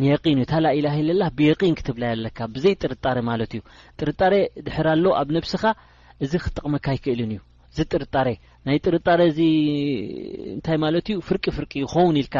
ንየን 0.00 0.38
ታ 0.50 0.52
ላኢላ 0.64 0.86
ኢለላ 1.00 1.22
ብየቒን 1.36 1.74
ክትብላ 1.78 2.04
ለካ 2.24 2.38
ብዘይ 2.54 2.74
ጥርጣረ 2.82 3.16
ማለት 3.30 3.50
እዩ 3.56 3.60
ጥርጣረ 3.98 4.32
ድሕር 4.66 4.86
ኣሎ 4.92 5.04
ኣብ 5.20 5.28
ነብስኻ 5.36 5.62
እዚ 6.24 6.32
ክጠቕመካ 6.44 6.86
ይክእልን 6.96 7.30
እዩ 7.34 7.40
እዚ 7.72 7.78
ጥርጣሬ 7.94 8.28
ናይ 8.66 8.78
ጥርጣረ 8.86 9.20
እዚ 9.30 9.40
እንታይ 10.56 10.78
ማለት 10.84 11.06
እዩ 11.12 11.16
ፍርቂ 11.28 11.44
ፍርቂ 11.56 11.72
ይኸውን 11.84 12.16
ኢልካ 12.22 12.36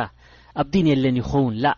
ኣብ 0.60 0.66
ዲን 0.74 0.86
የለን 0.92 1.18
ይኸውን 1.22 1.54
ላ 1.64 1.74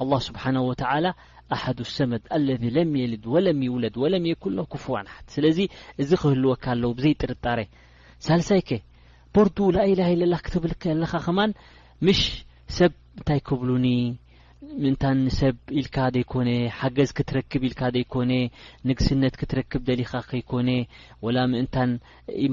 ኣ 0.00 0.02
ስብሓን 0.28 0.56
ወተላ 0.68 1.06
ኣሓድ 1.54 1.78
ሰመድ 1.96 2.24
አለذ 2.36 2.62
ለም 2.76 2.90
የልድ 3.02 3.24
ወለም 3.34 3.58
የውለድ 3.66 3.94
ወለም 4.02 4.24
የኩለ 4.30 4.56
ክፍዋንሓት 4.72 5.26
ስለዚ 5.34 5.58
እዚ 6.02 6.10
ክህልወካ 6.22 6.64
ኣለው 6.74 6.90
ብዘይ 6.98 7.14
ጥርጣረ 7.22 7.60
ሳልሳይ 8.26 8.62
ከ 8.68 8.80
በርዱ 9.36 9.56
ላኢላ 9.76 10.00
ኢለላ 10.14 10.34
ክትብልክ 10.46 10.82
ኣለኻ 10.94 11.12
ኸማን 11.26 11.50
ምሽ 12.06 12.22
ሰብ 12.78 12.92
እንታይ 13.20 13.40
ክብሉኒ 13.48 13.86
ምእንታን 14.82 15.18
ሰብ 15.36 15.56
ኢልካ 15.80 15.96
ይኮነ 16.22 16.48
ሓገዝ 16.78 17.10
ክትረክብ 17.18 17.62
ኢልካ 17.68 17.82
ይኮነ 18.00 18.32
ንግስነት 18.88 19.34
ክትረክብ 19.40 19.82
ደሊኻ 19.88 20.12
ከይኮነ 20.30 20.68
ላ 21.36 21.44
ምእን 21.52 21.90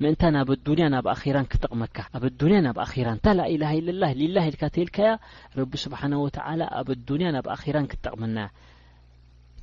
እን 0.09 0.35
ኣብ 0.41 0.49
ኣያ 1.13 1.33
ብ 1.37 1.47
ክጠቕመካኣ 1.51 2.11
ብ 2.23 2.25
ኢካልካያ 4.25 5.11
ረቢስብሓ 5.59 6.01
ኣብ 6.81 6.89
ኣንያ 6.91 7.27
ናብ 7.35 7.47
ኣራ 7.55 7.77
ክጠቕመና 7.91 8.37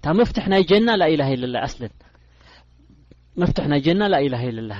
ታ 0.04 0.12
መፍትሕ 0.18 0.44
ናይ 0.52 0.62
ጀና 0.70 0.88
ላኢላ 1.00 1.22
ላ 1.54 1.62
ኣስለን 1.66 1.92
መፍትሕ 3.40 3.64
ናይ 3.72 3.80
ጀና 3.86 4.02
ላኢላ 4.12 4.34
ኢ 4.48 4.52
ላ 4.70 4.74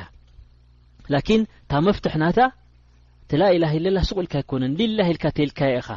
ላኪን 1.12 1.42
ታ 1.70 1.80
መፍትሒ 1.88 2.14
ናታ 2.22 2.40
ቲ 3.30 3.40
ላኢላ 3.40 3.64
ላ 3.96 4.00
ስቁልካ 4.11 4.35
ኣይኮነን 4.42 4.72
ልላ 4.80 5.00
ኢልካ 5.12 5.24
ተልካየ 5.38 5.74
ኢኻ 5.83 5.90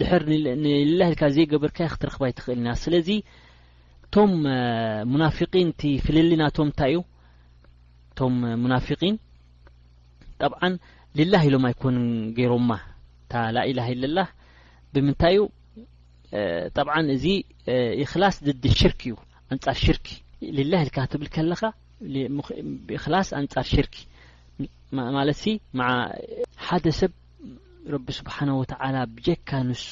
ድሕር 0.00 0.22
ንልላ 0.62 1.00
ኢልካ 1.12 1.22
ዘይገበርካ 1.36 1.78
ክትረክባይትኽእል 1.94 2.60
ና 2.66 2.74
ስለዚ 2.82 3.08
እቶም 4.06 4.32
ሙናፊقን 5.12 5.68
ቲፍልሊ 5.80 6.30
ናቶም 6.42 6.66
እንታይ 6.70 6.92
እዩ 6.96 7.00
ቶም 8.18 8.34
ሙናፊን 8.62 9.16
ጠብዓ 10.42 10.60
ልላ 11.18 11.34
ኢሎም 11.48 11.64
ኣይኮንን 11.70 12.06
ገይሮማ 12.38 12.70
ታ 13.32 13.42
ላእላ 13.56 13.80
ለ 14.02 14.12
ላ 14.16 14.24
ብምንታይ 14.94 15.36
እዩ 15.36 15.40
ጠብዓ 16.76 16.94
እዚ 17.16 17.24
እክላስ 18.02 18.36
ድድ 18.46 18.64
ሽርክ 18.80 19.00
እዩ 19.08 19.14
እንጻር 19.52 19.76
ሽርክ 19.84 20.06
ልላ 20.56 20.72
ኢልካ 20.84 20.96
ክትብል 21.06 21.28
ከለኻ 21.34 21.60
እክላስ 22.96 23.28
ኣንጻር 23.38 23.66
ሽርክ 23.74 23.94
ማለትሲ 25.16 25.44
ሓደ 26.66 26.84
ሰብ 27.00 27.12
ረቢ 27.92 28.06
ስብሓንه 28.20 28.54
ወተላ 28.60 28.96
ብጀካ 29.16 29.48
ንሱ 29.68 29.90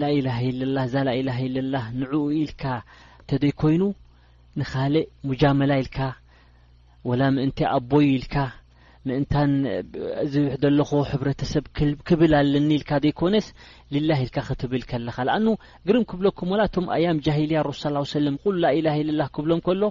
ላኢላ 0.00 0.28
ላ 0.76 0.78
እዛ 0.88 0.94
ላኢላ 1.08 1.28
ለላ 1.56 1.74
ንዕኡ 2.00 2.22
ኢልካ 2.42 2.62
እተደይ 3.22 3.52
ኮይኑ 3.60 3.82
ንኻልእ 4.60 5.06
ሙጃመላ 5.28 5.72
ኢልካ 5.82 5.98
ወላ 7.08 7.22
ምእንተይ 7.36 7.68
ኣቦዩ 7.76 8.06
ኢልካ 8.18 8.34
ምእንታን 9.08 9.50
ዚሕዘለኾ 10.34 10.90
ሕብረተሰብ 11.10 11.64
ክብል 12.08 12.32
ኣለኒ 12.38 12.68
ኢልካ 12.76 12.90
ዘይኮነስ 13.04 13.46
ልላ 13.94 14.10
ኢልካ 14.24 14.36
ክትብል 14.48 14.82
ከለኻ 14.90 15.16
ንአኑ 15.28 15.46
ግርም 15.88 16.04
ክብለኩም 16.10 16.52
ዋላቶም 16.54 16.86
ኣያም 16.94 17.18
ጃሂልያ 17.26 17.58
ረሱ 17.68 17.80
ስ 17.82 18.12
ሰለም 18.16 18.36
ቁሉ 18.44 18.54
ላኢላ 18.64 18.88
ላ 19.20 19.26
ክብሎም 19.36 19.60
ከሎ 19.66 19.82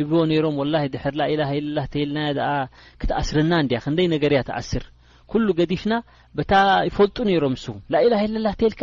ይብዎ 0.00 0.20
ነይሮም 0.30 0.56
ወላሂ 0.62 0.86
ድሕር 0.94 1.16
ላኢላ 1.20 1.42
ላ 1.78 1.84
ተይልና 1.94 2.18
ኣ 2.48 2.54
ክትኣስርና 3.02 3.52
እንዲያ 3.64 3.80
ክንደይ 3.86 4.08
ነገርያ 4.14 4.40
ትኣስር 4.50 4.86
ኩሉ 5.32 5.46
ገዲፍና 5.60 5.94
በታ 6.38 6.54
ይፈልጡ 6.90 7.16
ነይሮም 7.30 7.56
እሱ 7.60 7.66
ላኢላ 7.94 8.14
ላ 8.46 8.54
ተይልካ 8.62 8.82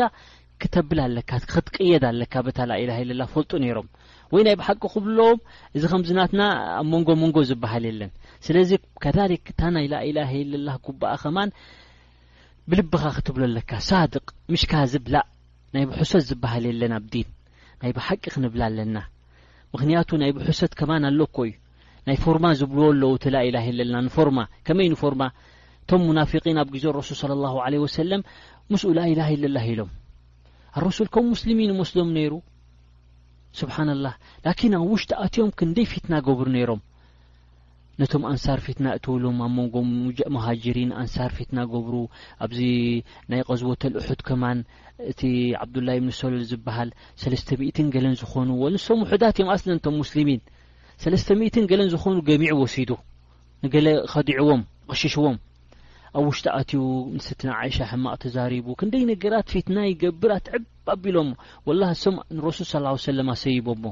ክተብል 0.63 0.99
ኣለካ 1.07 1.31
ክትቀየድ 1.55 2.05
ኣለካ 2.13 2.33
በታ 2.47 2.59
ላኢላ 2.71 2.91
ኢላ 3.05 3.21
ፈልጡ 3.33 3.51
ነይሮም 3.65 3.89
ወይ 4.33 4.43
ናይ 4.47 4.55
ብሓቂ 4.61 4.79
ክብሎዎም 4.93 5.37
እዚ 5.75 5.83
ከምዚናትና 5.91 6.41
ኣ 6.79 6.81
መንጎ 6.93 7.07
መንጎ 7.21 7.37
ዝብሃል 7.49 7.83
የለን 7.89 8.11
ስለዚ 8.45 8.71
ከክ 9.03 9.45
እታ 9.53 9.61
ናይ 9.75 9.85
ላኢላ 9.93 10.19
ላ 10.67 10.75
ጉባኣ 10.87 11.13
ከማን 11.23 11.49
ብልብኻ 12.71 13.03
ክትብሎ 13.15 13.41
ኣለካ 13.51 13.71
ሳድቅ 13.89 14.25
ምሽካ 14.53 14.73
ዝብላእ 14.91 15.25
ናይ 15.75 15.83
ብሕሶት 15.91 16.23
ዝብሃል 16.29 16.65
የለን 16.69 16.93
ኣብ 16.97 17.05
ዲን 17.13 17.27
ናይ 17.81 17.91
ብሓቂ 17.97 18.21
ክንብላ 18.33 18.61
ኣለና 18.69 18.97
ምክንያቱ 19.73 20.09
ናይ 20.23 20.31
ብሑሶት 20.37 20.71
ከማን 20.81 21.03
ኣሎኮ 21.09 21.37
እዩ 21.47 21.53
ናይ 22.09 22.17
ፎርማ 22.23 22.45
ዝብልዎ 22.59 22.85
ኣለው 22.93 23.11
ቲ 23.23 23.33
ላኢላ 23.35 23.57
ለ 23.77 23.79
ለና 23.87 23.97
ንፎርማ 24.07 24.39
ከመይ 24.67 24.87
ንፎርማ 24.93 25.21
እቶም 25.83 26.01
ሙናፊን 26.09 26.57
ኣብ 26.61 26.69
ግዜ 26.75 26.85
ረሱል 26.99 27.31
ለ 27.43 27.45
ለ 27.73 27.81
ወሰለም 27.85 28.21
ምስኡ 28.73 28.89
ላኢላ 28.99 29.21
ኢላ 29.35 29.57
ኢሎም 29.71 29.91
ኣረሱል 30.79 31.07
ከም 31.15 31.25
ሙስሊሚን 31.33 31.71
መስዶም 31.81 32.09
ነይሩ 32.17 32.33
ስብሓና 33.59 33.89
ላህ 34.05 34.15
ላኪን 34.45 34.73
ኣብ 34.79 34.85
ውሽጢ 34.93 35.11
ኣትዮም 35.25 35.49
ክንደይ 35.59 35.85
ፊትና 35.91 36.13
ገብሩ 36.27 36.47
ነይሮም 36.55 36.81
ነቶም 37.99 38.23
ኣንሳር 38.31 38.59
ፊትና 38.65 38.85
እትብሎም 38.97 39.37
ኣብ 39.45 39.51
መንጎ 39.57 39.75
እ 40.27 40.29
ማሃጅሪን 40.35 40.91
ኣንሳር 41.01 41.31
ፊትና 41.37 41.59
ገብሩ 41.73 41.95
ኣብዚ 42.45 42.59
ናይ 43.31 43.41
ቀዝቦተል 43.49 43.93
እሑድ 44.01 44.21
ከማን 44.27 44.59
እቲ 45.11 45.21
ዓብዱላይ 45.63 45.97
እብኒ 46.01 46.11
ሰሎል 46.21 46.43
ዝበሃል 46.51 46.89
ሰለስተ0ት 47.23 47.77
ገለን 47.95 48.15
ዝኾኑ 48.21 48.49
ወንሶም 48.63 49.01
ውሑዳት 49.03 49.35
እዮም 49.39 49.51
ኣስለ 49.55 49.67
እንቶም 49.75 49.97
ሙስሊሚን 50.03 50.41
ሰለስተት 51.05 51.65
ገለን 51.73 51.91
ዝኾኑ 51.95 52.15
ገሚዑ 52.29 52.53
ወሲዱ 52.63 52.91
ንገለ 53.63 53.87
ኸዲዕዎም 54.13 54.61
ክሽሽዎም 54.91 55.35
ኣብ 56.17 56.25
ውሽጢ 56.29 56.45
ኣትዩ 56.59 56.81
ምስትን 57.15 57.49
ዓይሻ 57.59 57.77
ሕማቅ 57.91 58.15
ተዛሪቡ 58.23 58.67
ክንደይ 58.79 59.03
ነገራት 59.11 59.47
ፊትና 59.53 59.77
ገብር 60.01 60.31
ኣትዕብ 60.37 60.63
ኣቢሎ 60.93 61.17
ወላ 61.67 61.81
ሶም 62.03 62.15
ንረሱል 62.37 62.67
ስ 62.71 63.03
ሰለም 63.09 63.27
ኣሰይቦሞ 63.33 63.83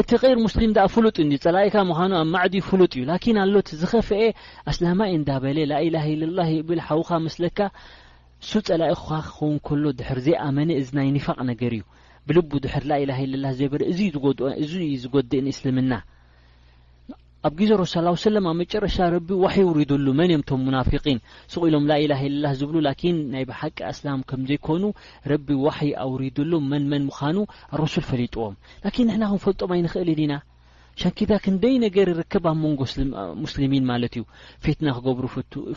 እቲ 0.00 0.10
ቀይር 0.22 0.38
ሙስሊም 0.46 0.72
ኣ 0.84 0.86
ፍሉጥ 0.94 1.16
እ 1.24 1.38
ፀላኢካ 1.44 1.76
ምዃኑ 1.90 2.12
ኣብ 2.20 2.28
ማዕዲ 2.34 2.54
ፍሉጥ 2.70 2.92
እዩ 2.96 3.02
ላኪን 3.10 3.36
ኣሎቲ 3.44 3.68
ዝኸፍአ 3.82 4.20
ኣስላማይ 4.72 5.10
እንዳበለ 5.18 5.58
ላኢላ 5.72 5.96
ኢለ 6.12 6.22
ላ 6.38 6.48
እብል 6.60 6.80
ሓዉኻ 6.86 7.10
መስለካ 7.26 7.58
ሱ 8.48 8.52
ጸላኢ 8.68 8.92
ክኸውን 9.06 9.56
ከሎ 9.68 9.84
ድሕር 10.00 10.18
ዘይኣመነ 10.26 10.70
እዚ 10.80 10.88
ናይ 10.98 11.08
ኒፋቅ 11.16 11.38
ነገር 11.52 11.72
እዩ 11.78 11.84
ብልቡ 12.28 12.50
ድሕር 12.66 12.84
ላኢላ 12.90 13.12
ኢ 13.22 13.26
ላ 13.44 13.50
ዘይበለ 13.60 13.82
እዩእዚዩ 13.92 14.90
ዝጎዲእንእስልምና 15.04 15.92
ኣብ 17.46 17.54
ግዜ 17.58 17.70
ረሱ 17.80 17.94
ሰለማ 18.22 18.46
ኣብ 18.52 18.56
መጨረሻ 18.60 18.96
ረቢ 19.14 19.28
ዋሕይ 19.42 19.62
ኣውሪዱሉ 19.66 20.06
መን 20.18 20.30
እዮምቶም 20.32 20.60
ሙናፊቒን 20.66 21.18
ስቂኢሎም 21.52 21.84
ላኢላ 21.90 22.14
ላ 22.44 22.52
ዝብሉ 22.60 22.76
ላኪን 22.86 23.16
ናይ 23.32 23.44
ብሓቂ 23.50 23.78
እስላም 23.94 24.20
ከም 24.30 24.40
ዘይኮኑ 24.48 24.82
ረቢ 25.32 25.48
ዋሕይ 25.66 25.92
ኣውሪዱሉ 26.04 26.52
መንመን 26.72 27.04
ምዃኑ 27.10 27.36
ኣረሱል 27.76 28.04
ፈሊጥዎም 28.10 28.54
ላኪን 28.84 29.06
ንሕና 29.10 29.24
ክንፈልጦም 29.32 29.72
ኣይንክእልን 29.76 30.20
ኢና 30.26 30.34
ሻንኪታ 31.02 31.30
ክንደይ 31.44 31.74
ነገር 31.86 32.06
ይርከብ 32.12 32.44
ኣብ 32.50 32.56
መንጎ 32.64 32.82
ሙስሊሚን 33.44 33.84
ማለት 33.92 34.12
እዩ 34.18 34.24
ፊትና 34.64 34.88
ክገብሩ 34.98 35.24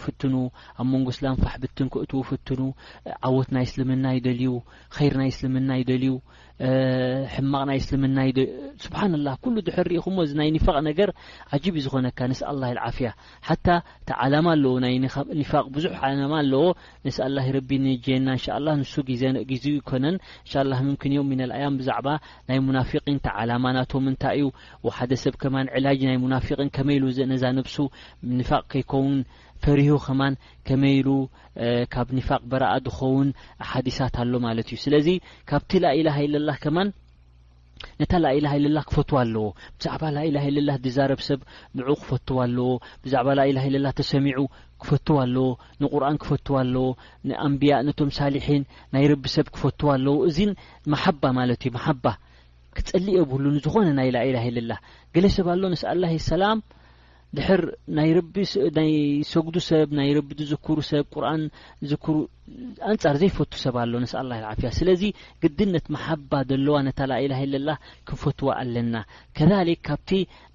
ፍትኑ 0.04 0.34
ኣብ 0.82 0.88
መንጎ 0.94 1.08
ስላም 1.18 1.40
ፋሕ 1.44 1.56
ብትን 1.64 1.88
ክእትዉ 1.94 2.22
ፍትኑ 2.30 2.62
ዓወት 3.30 3.50
ናይ 3.58 3.66
እስልምና 3.70 4.06
ይደልዩ 4.18 4.52
ኸይር 4.98 5.16
ናይ 5.22 5.30
እስልምና 5.34 5.70
ይደልዩ 5.82 6.14
ሕማቕ 7.34 7.62
ናይ 7.70 7.78
እስልምና 7.82 8.18
ዶስብሓና 8.38 9.14
ላ 9.26 9.34
ኩሉ 9.44 9.56
ድሕርርኢኹሞ 9.68 10.18
ዚ 10.30 10.34
ናይ 10.40 10.50
ኒፋቅ 10.56 10.76
ነገር 10.88 11.10
ዓጂብ 11.56 11.76
እዩ 11.80 11.84
ዝኾነካ 11.86 12.20
ነስ 12.32 12.42
ኣላ 12.52 12.64
ዓፍያ 12.88 13.10
ሓታ 13.48 13.68
ተ 14.08 14.18
ዓላማ 14.24 14.48
ኣለዎ 14.56 14.74
ናይ 14.86 14.96
ኒፋቅ 15.42 15.64
ብዙሕ 15.76 15.94
ዓላማ 16.08 16.34
ኣለዎ 16.44 16.64
ነስ 17.06 17.18
ኣላ 17.28 17.38
ረቢ 17.58 17.70
ንጀየና 17.86 18.28
ንሻ 18.38 18.46
ላ 18.66 18.76
ንሱ 18.82 18.94
ግዜ 19.10 19.24
ግዜኡ 19.52 19.74
ይኮነን 19.82 20.16
እንሻ 20.44 20.54
ላ 20.72 20.82
ምምክንዮም 20.88 21.32
ኢነልኣያም 21.36 21.78
ብዛዕባ 21.82 22.08
ናይ 22.50 22.60
ሙናፊቅን 22.70 23.20
ተዓላማ 23.28 23.64
ናቶም 23.78 24.08
እንታይ 24.14 24.42
እዩ 24.48 24.92
ሓደ 24.98 25.12
ሰብ 25.24 25.36
ከማን 25.44 25.70
ዕላጅ 25.80 26.02
ናይ 26.12 26.20
ሙናፊቅን 26.26 26.72
ከመይ 26.78 27.00
ሉዘ 27.06 27.20
ነዛ 27.34 27.44
ነብሱ 27.60 27.78
ኒፋቅ 28.40 28.64
ከይከውን 28.74 29.18
ፈሪሆ 29.66 29.94
ከማን 30.06 30.34
ከመ 30.68 30.82
ኢሉ 31.00 31.10
ካብ 31.94 32.08
ኒፋቅ 32.18 32.42
በረአ 32.52 32.74
ዝኸውን 32.86 33.30
ሓዲሳት 33.72 34.16
ኣሎ 34.24 34.34
ማለት 34.48 34.68
እዩ 34.74 34.78
ስለዚ 34.86 35.08
ካብቲ 35.50 35.72
ላኢላ 35.86 36.10
ለላ 36.34 36.52
ከማን 36.64 36.90
ነታ 38.00 38.14
ላኢላ 38.24 38.48
ላ 38.78 38.82
ክፈትዎ 38.90 39.18
ኣለዎ 39.24 39.44
ብዛዕባ 39.78 40.02
ላኢላሂ 40.16 40.46
ልላ 40.56 40.72
ዲዛረብ 40.86 41.20
ሰብ 41.28 41.42
ንዑ 41.80 41.90
ክፈትዎ 42.02 42.38
ኣለዎ 42.46 42.68
ብዛዕባ 43.04 43.30
ላኢላሂ 43.40 43.68
ላ 43.86 43.92
ተሰሚዑ 44.00 44.40
ክፈትዎ 44.84 45.16
ኣለዎ 45.26 45.46
ንቁርኣን 45.84 46.18
ክፈትዋ 46.24 46.56
ኣለዎ 46.64 46.86
ንኣንብያ 47.30 47.76
ነቶም 47.90 48.10
ሳሊሒን 48.18 48.64
ናይ 48.96 49.06
ረቢ 49.12 49.24
ሰብ 49.36 49.48
ክፈትዎ 49.58 49.88
ኣለዎ 49.96 50.16
እዚ 50.32 50.40
ማሓባ 50.96 51.24
ማለት 51.40 51.62
እዩ 51.66 51.72
ማሓባ 51.78 52.06
ክጸሊእ 52.78 53.18
የብህሉንዝኾነ 53.20 53.88
ናይ 54.00 54.10
ላኢላሂ 54.18 54.48
ለላ 54.58 54.72
ገለ 55.16 55.26
ሰብ 55.38 55.48
ኣሎ 55.56 55.64
ነስኣላሂ 55.76 56.14
ሰላም 56.34 56.60
ድሕር 57.38 57.62
ናይ 57.98 58.12
ረቢ 58.18 58.34
ናይ 58.78 58.92
ሰጉዱ 59.32 59.56
ሰብ 59.70 59.90
ናይ 59.98 60.10
ረቢዝክሩ 60.18 60.78
ሰብ 60.92 61.04
ቁርኣን 61.16 61.42
ዝክሩ 61.90 62.14
አንጻር 62.90 63.16
ዘይፈቱ 63.22 63.52
ሰብ 63.64 63.76
ኣሎ 63.82 63.92
ነስ 64.04 64.14
ኣላ 64.22 64.32
ዓፍያ 64.52 64.70
ስለዚ 64.78 65.02
ግድነት 65.44 65.86
ማሓባ 65.96 66.32
ዘለዋ 66.52 66.78
ነታ 66.88 67.00
ላኢላ 67.12 67.34
ኢለላ 67.44 67.70
ክፈትዎ 68.10 68.50
ኣለና 68.62 68.96
ከሊክ 69.40 69.82
ካብቲ 69.90 70.10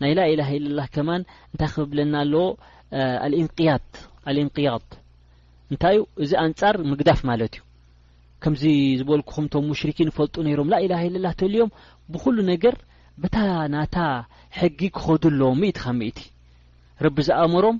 ናይ 0.04 0.14
ላኢላ 0.20 0.40
ኢላ 0.56 0.80
ከማን 0.96 1.22
እንታይ 1.52 1.70
ክብለና 1.76 2.14
ኣለዎ 2.24 2.44
ልእንያ 3.34 3.70
አልእንቅያድ 4.30 4.88
እንታይ 5.70 5.96
እዩ 6.00 6.02
እዚ 6.24 6.32
አንጻር 6.44 6.74
ምግዳፍ 6.90 7.20
ማለት 7.32 7.54
እዩ 7.58 7.62
ከምዚ 8.44 8.62
ዝበልኩኹምቶም 9.00 9.64
ሙሽርኪን 9.70 10.10
ይፈልጡ 10.12 10.34
ነይሮም 10.48 10.70
ላኢላ 10.74 10.94
ኢላ 11.10 11.26
ተልዮም 11.42 11.72
ብኩሉ 12.14 12.36
ነገር 12.52 12.76
ብታ 13.22 13.36
ናታ 13.76 13.96
ሕጊ 14.60 14.80
ክኸዱ 14.96 15.24
ሎዎም 15.40 15.58
ምኢት 15.62 15.78
ካ 15.84 15.88
ምእቲ 16.00 16.18
ረቢ 17.04 17.16
ዝኣእምሮም 17.28 17.76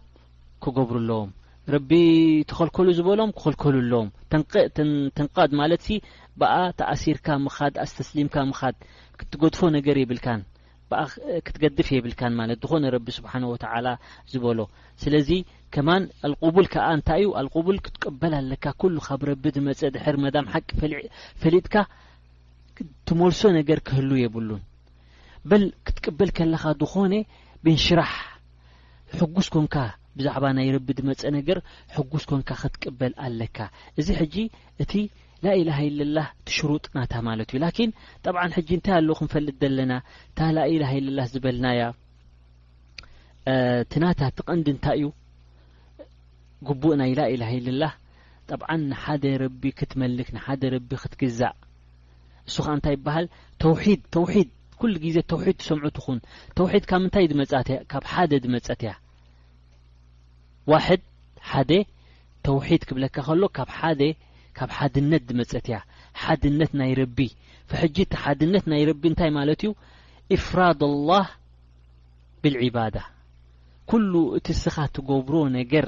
ክገብሩ 0.65 0.97
ኣለዎም 1.03 1.31
ረቢ 1.75 1.91
ተኸልከሉ 2.51 2.89
ዝበሎም 2.99 3.31
ክኸልከል 3.37 3.77
ኣለዎም 3.83 4.09
ተንቃድ 5.17 5.51
ማለትሲ 5.61 5.89
ብኣ 6.41 6.53
ተእሲርካ 6.79 7.27
ምኻድ 7.45 7.75
ኣስተስሊምካ 7.85 8.37
ምኻድ 8.51 8.77
ክትገድፎ 9.21 9.59
ነገር 9.77 9.97
የብልካን 10.01 10.41
ብኣ 10.91 11.01
ክትገድፍ 11.47 11.89
የብልካን 11.97 12.33
ማለት 12.41 12.59
ዝኾነ 12.65 12.85
ረቢ 12.97 13.07
ስብሓን 13.19 13.47
ወተዓላ 13.53 13.87
ዝበሎ 14.33 14.59
ስለዚ 15.03 15.31
ከማን 15.75 16.03
ኣልቕቡል 16.29 16.67
ከዓ 16.75 16.87
እንታይ 16.99 17.23
እዩ 17.23 17.31
ኣልቁቡል 17.43 17.79
ክትቀበል 17.87 18.35
ኣለካ 18.41 18.65
ኩሉ 18.83 18.97
ካብ 19.07 19.23
ረቢ 19.31 19.45
ዝመፀእ 19.57 19.93
ድሕር 19.95 20.17
መዳም 20.25 20.51
ሓቂ 20.55 20.69
ፈሊጥካ 21.43 21.77
ትመልሶ 23.09 23.41
ነገር 23.59 23.79
ክህሉ 23.87 24.11
የብሉን 24.25 24.63
በል 25.51 25.65
ክትቅበል 25.89 26.31
ከለኻ 26.39 26.63
ዝኾነ 26.83 27.15
ብንሽራሕ 27.65 28.13
ሕጉስ 29.21 29.47
ኮንካ 29.55 29.77
ብዛዕባ 30.19 30.45
ናይ 30.57 30.69
ረቢ 30.75 30.87
ድመፀ 30.99 31.21
ነገር 31.37 31.59
ሕጉስ 31.97 32.25
ኮንካ 32.31 32.51
ክትቅበል 32.61 33.13
ኣለካ 33.27 33.59
እዚ 34.01 34.09
ሕጂ 34.21 34.35
እቲ 34.83 34.93
ላኢላሂ 35.45 35.81
ልላህ 36.01 36.29
ቲሽሩጥ 36.47 36.85
ናታ 36.97 37.13
ማለት 37.29 37.49
እዩ 37.53 37.59
ላኪን 37.65 37.91
ጠብዓ 38.25 38.43
ሕጂ 38.59 38.69
እንታይ 38.77 38.95
ኣለዉ 38.99 39.15
ክንፈልጥ 39.19 39.57
ዘለና 39.63 39.93
እታ 40.31 40.41
ላኢላሂ 40.57 40.95
ላ 41.19 41.27
ዝበልናያ 41.33 41.81
ቲናታ 43.93 44.21
ትቀንዲ 44.39 44.67
እንታይ 44.77 44.99
እዩ 45.01 45.09
ግቡእ 46.69 46.95
ናይ 47.03 47.13
ላኢላሂ 47.21 47.55
ልላህ 47.69 47.95
ጠብዓን 48.51 48.83
ንሓደ 48.91 49.25
ረቢ 49.45 49.63
ክትመልክ 49.79 50.29
ንሓደ 50.39 50.63
ረቢ 50.77 50.91
ክትግዛእ 51.05 51.55
እሱ 52.49 52.57
ከዓ 52.65 52.73
እንታይ 52.79 52.95
ይበሃል 52.99 53.27
ተውሒድ 53.65 54.01
ተውሒድ 54.17 54.51
ኩሉ 54.81 54.95
ግዜ 55.07 55.17
ተውሒድ 55.33 55.57
ትሰምዑትኹን 55.63 56.19
ተውሒድ 56.59 56.85
ካብ 56.91 57.01
ምንታይ 57.05 57.27
ድመትካብ 57.33 58.05
ሓደ 58.13 58.33
ድመፀት 58.45 58.81
እያ 58.85 58.93
ዋሕድ 60.73 61.01
ሓደ 61.53 61.71
ተውሒድ 62.47 62.83
ክብለካ 62.89 63.17
ከሎ 63.27 63.43
ካብ 63.57 63.71
ካብ 64.57 64.71
ሓድነት 64.79 65.23
ዝመፀት 65.29 65.67
ያ 65.75 65.77
ሓድነት 66.23 66.73
ናይ 66.81 66.93
ረቢ 67.01 67.19
ፍሕጂ 67.71 67.97
እቲ 68.05 68.13
ሓድነት 68.23 68.65
ናይ 68.73 68.83
ረቢ 68.89 69.03
እንታይ 69.11 69.31
ማለት 69.39 69.61
እዩ 69.67 69.71
ኢፍራድ 70.37 70.81
ኣላህ 70.89 71.27
ብልዒባዳ 72.43 72.97
ኩሉ 73.91 74.13
እቲ 74.39 74.47
ስኻ 74.63 74.77
ትገብሮ 74.97 75.35
ነገር 75.59 75.87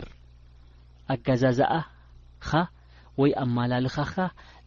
ኣጋዛዝኣኻ 1.15 2.51
ወይ 3.21 3.31
ኣመላልኻኻ 3.43 4.15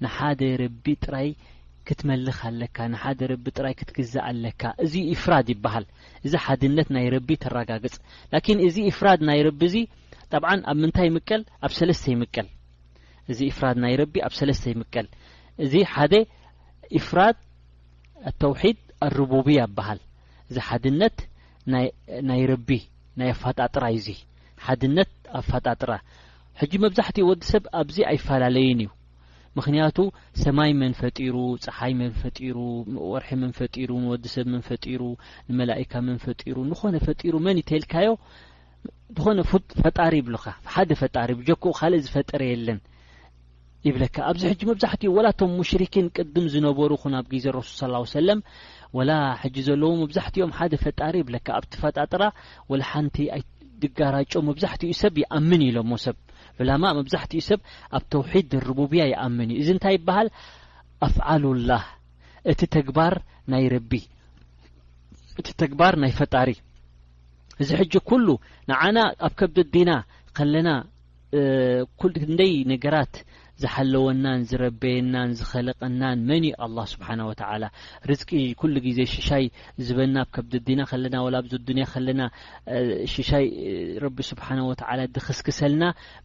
ንሓደ 0.03 0.41
ረቢ 0.63 0.85
ጥራይ 1.03 1.29
ክትመልኽ 1.89 2.37
ኣለካ 2.47 2.75
ንሓደ 2.93 3.19
ረቢ 3.31 3.45
ጥራይ 3.57 3.73
ክትግዛእ 3.79 4.23
ኣለካ 4.29 4.61
እዚ 4.85 4.93
እፍራድ 5.13 5.47
ይበሃል 5.53 5.85
እዚ 6.25 6.33
ሓድነት 6.45 6.87
ናይ 6.95 7.05
ረቢ 7.13 7.29
ተረጋግፅ 7.43 7.95
ላኪን 8.33 8.59
እዚ 8.67 8.75
ኢፍራድ 8.91 9.19
ናይ 9.29 9.39
ረቢ 9.47 9.59
እዚ 9.69 9.75
ጠብዓ 10.31 10.49
ኣብ 10.71 10.77
ምንታይ 10.81 11.09
ምቀል 11.15 11.41
ኣብ 11.65 11.71
ሰለስተ 11.79 12.03
ምቀል 12.21 12.47
እዚ 13.31 13.39
እፍራድ 13.53 13.77
ናይ 13.83 13.93
ረቢ 14.01 14.13
ኣብ 14.27 14.33
ሰለስተ 14.39 14.63
ምቀል 14.81 15.07
እዚ 15.65 15.73
ሓደ 15.93 16.13
ኢፍራድ 16.99 17.37
ተውሒድ 18.43 18.77
ኣርቡብያ 19.07 19.59
ይበሃል 19.67 19.99
እዚ 20.49 20.55
ሓድነት 20.69 21.17
ናይ 22.29 22.43
ረቢ 22.53 22.69
ናይ 23.19 23.31
ኣፋጣጥራ 23.35 23.83
እዩዚ 23.95 24.09
ሓድነት 24.67 25.11
ኣፋጣጥራ 25.41 25.91
ሕጂ 26.61 26.71
መብዛሕትኡ 26.85 27.25
ወዲ 27.31 27.41
ሰብ 27.53 27.63
ኣብዚ 27.81 27.97
ኣይፈላለዩን 28.11 28.79
እዩ 28.83 28.89
ምክንያቱ 29.59 29.97
ሰማይ 30.43 30.71
መን 30.81 30.93
ፈጢሩ 30.99 31.35
ፀሓይ 31.63 31.93
መን 32.01 32.11
ፈጢሩ 32.21 32.57
ወርሒ 33.11 33.29
መን 33.41 33.51
ፈጢሩ 33.59 33.89
ንወዲሰብ 34.03 34.45
መን 34.53 34.61
ፈጢሩ 34.67 35.01
ንመላኢካ 35.49 35.93
መን 36.07 36.19
ፈጢሩ 36.25 36.55
ንኾነ 36.71 36.95
ፈጢሩ 37.07 37.33
መን 37.45 37.57
ይተልካዮ 37.61 38.09
ንኾነ 39.17 39.39
ፈጣሪ 39.83 40.13
ይብልካ 40.21 40.45
ሓደ 40.75 40.89
ፈጣሪ 41.01 41.29
ብጀክኡ 41.39 41.65
ካልእ 41.79 42.03
ዝፈጠረ 42.05 42.41
የለን 42.51 42.79
ይብለካ 43.87 44.15
ኣብዚ 44.29 44.43
ሕጂ 44.51 44.61
መብዛሕትኡ 44.71 45.09
ወላቶም 45.17 45.51
ሙሽሪክን 45.59 46.07
ቅድም 46.15 46.45
ዝነበሩ 46.53 46.91
ኹን 47.01 47.13
ኣብ 47.19 47.27
ግዜ 47.33 47.45
ረሱል 47.57 47.93
ስ 48.13 48.15
ሰለም 48.19 48.39
ወላ 48.97 49.11
ሕጂ 49.41 49.55
ዘለዎ 49.67 49.91
መብዛሕትኦም 50.03 50.55
ሓደ 50.57 50.73
ፈጣሪ 50.85 51.15
ይብለካ 51.23 51.47
ኣብቲ 51.59 51.73
ፈጣጥራ 51.83 52.23
ወላ 52.71 52.83
ሓንቲ 52.91 53.17
ድጋራጮ 53.83 54.33
መብዛሕትኡ 54.49 54.91
ሰብ 55.03 55.15
ይኣምን 55.23 55.61
ኢሎሞ 55.69 55.91
ሰብ 56.05 56.15
ዑላማ 56.61 56.85
መብዛሕትኡ 56.97 57.41
ሰብ 57.49 57.59
ኣብ 57.97 58.03
ተውሒድ 58.13 58.49
ረቡብያ 58.67 59.03
ይኣምን 59.11 59.49
እዩ 59.53 59.59
እዚ 59.63 59.69
እንታይ 59.75 59.93
ይበሃል 59.97 60.27
ኣፍዓሉላህ 61.07 61.83
እቲ 62.51 62.61
ተግባር 62.75 63.13
ናይ 63.51 63.65
ረቢ 63.75 63.91
እቲ 65.39 65.47
ተግባር 65.61 65.93
ናይ 66.03 66.11
ፈጣሪ 66.19 66.49
እዚ 67.63 67.69
ሕጂ 67.81 67.93
ኩሉ 68.09 68.27
ንዓና 68.71 68.97
ኣብ 69.27 69.33
ከብደ 69.39 69.57
ዲና 69.75 69.91
ከለና 70.37 70.69
ንደይ 72.31 72.53
ነገራት 72.71 73.13
ዝሓለወናን 73.61 74.39
ዝረበየናን 74.49 75.29
ዝኸለቐናን 75.39 76.19
መን 76.29 76.43
ዩ 76.49 76.51
ኣ 76.65 76.85
ስብሓ 76.93 77.07
ወተላ 77.29 77.63
ርዝቂ 78.09 78.29
ኩሉ 78.61 78.75
ግዜ 78.85 78.99
ሽሻይ 79.13 79.45
ዝበና 79.87 80.15
ብ 80.27 80.31
ከብዲዲና 80.35 80.79
ከለና 80.91 81.15
ብዚድንያ 81.47 81.85
ከለና 81.93 82.21
ሽሻይ 83.15 83.45
ረቢ 84.05 84.17
ስብሓ 84.31 84.47
ወ 84.69 84.73
ድክስክሰልና 85.17 85.83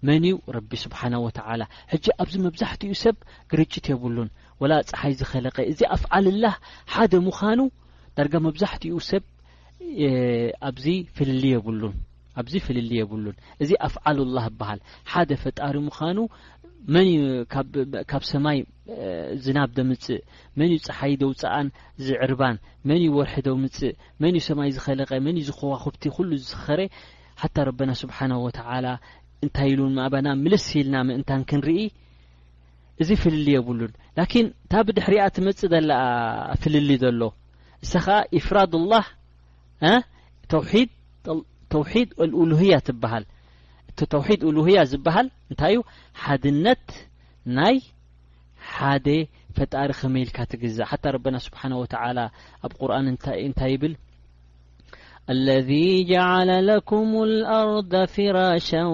መን 0.08 0.24
ዩ 0.32 0.38
ረቢ 0.58 0.70
ስብሓ 0.84 1.00
ወተላ 1.26 1.62
ሕጂ 1.92 2.06
ኣብዚ 2.22 2.34
መብዛሕትኡ 2.46 2.92
ሰብ 3.04 3.16
ግርጭት 3.52 3.84
የብሉን 3.92 4.30
ወላ 4.62 4.72
ፀሓይ 4.90 5.12
ዝኸለቀ 5.20 5.56
እዚ 5.74 5.80
ኣፍዓልላህ 5.96 6.56
ሓደ 6.94 7.12
ምዃኑ 7.28 7.60
ዳርጋ 8.16 8.34
መብዛሕትኡ 8.48 8.96
ሰብ 9.12 9.24
ኣብዚ 10.68 10.86
ፍልሊ 12.66 12.92
የብሉን 13.02 13.34
እዚ 13.62 13.70
ኣፍዓሉላ 13.86 14.38
ይበሃል 14.50 14.80
ሓደ 15.12 15.30
ፈጣሪ 15.42 15.74
ምኑ 15.88 16.18
መን 16.92 17.06
ካብ 18.12 18.22
ሰማይ 18.30 18.58
ዝናብደ 19.44 19.78
ምፅእ 19.90 20.18
መን 20.58 20.68
ዩ 20.74 20.76
ፀሓይደው 20.86 21.30
ፀኣን 21.40 21.68
ዝዕርባን 22.06 22.56
መን 22.88 23.00
ዩ 23.04 23.06
ወርሒዶው 23.18 23.56
ምፅእ 23.64 23.92
መን 24.22 24.34
ዩ 24.38 24.40
ሰማይ 24.48 24.70
ዝኸለቐ 24.76 25.10
መን 25.26 25.36
ዩ 25.40 25.42
ዝኸዋክብቲ 25.50 26.02
ኩሉ 26.16 26.30
ዝስኸረ 26.42 26.80
ሓታ 27.42 27.56
ረብና 27.68 27.90
ስብሓና 28.02 28.32
ወተላ 28.46 28.86
እንታይ 29.44 29.70
ኢሉን 29.74 29.94
ማእባና 29.98 30.28
ምልስ 30.44 30.66
ኢልና 30.80 30.96
ምእንታን 31.08 31.42
ክንርኢ 31.50 31.80
እዚ 33.02 33.08
ፍልሊ 33.22 33.46
የብሉን 33.56 33.92
ላኪን 34.18 34.46
እታ 34.64 34.72
ብድሕሪኣ 34.88 35.22
ትመጽእ 35.36 35.70
ዘለኣ 35.72 35.98
ፍልሊ 36.62 36.90
ዘሎ 37.04 37.22
እሳ 37.84 37.92
ከዓ 38.04 38.18
ኢፍራድ 38.38 38.72
ኣላህ 38.80 39.06
ተውሒተውሒድ 40.52 42.10
ልኦሉህያ 42.30 42.76
ትብሃል 42.88 43.24
እቲ 43.94 44.06
ተውሒድ 44.12 44.40
ኡሉህያ 44.46 44.78
ዝበሃል 44.92 45.26
እንታይ 45.50 45.72
እዩ 45.74 45.80
ሓድነት 46.22 46.86
ናይ 47.56 47.76
ሓደ 48.70 49.06
ፈጣሪ 49.56 49.88
ኸመይልካ 49.98 50.38
ትግዛእ 50.52 50.88
ሓታ 50.90 51.04
ረብና 51.14 51.36
ስብሓን 51.46 51.76
ወተላ 51.82 52.18
ኣብ 52.66 52.72
ቁርን 52.80 53.06
እንታይ 53.12 53.70
ይብል 53.74 53.94
الذي 55.30 56.04
جعل 56.04 56.66
لكم 56.66 57.22
الأرض 57.22 58.04
فراشا 58.04 58.84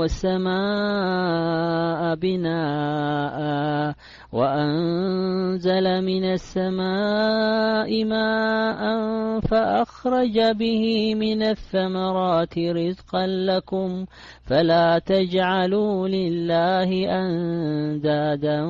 وسماء 0.00 2.14
بناءا 2.14 3.94
وأنزل 4.32 6.04
من 6.04 6.24
السماء 6.24 8.04
ماء 8.04 8.80
فأخرج 9.40 10.38
به 10.56 11.14
من 11.14 11.42
الثمرات 11.42 12.58
رزقا 12.58 13.26
لكم 13.26 14.06
فلا 14.44 14.98
تجعلوا 14.98 16.08
لله 16.08 17.20
أندادا 17.20 18.62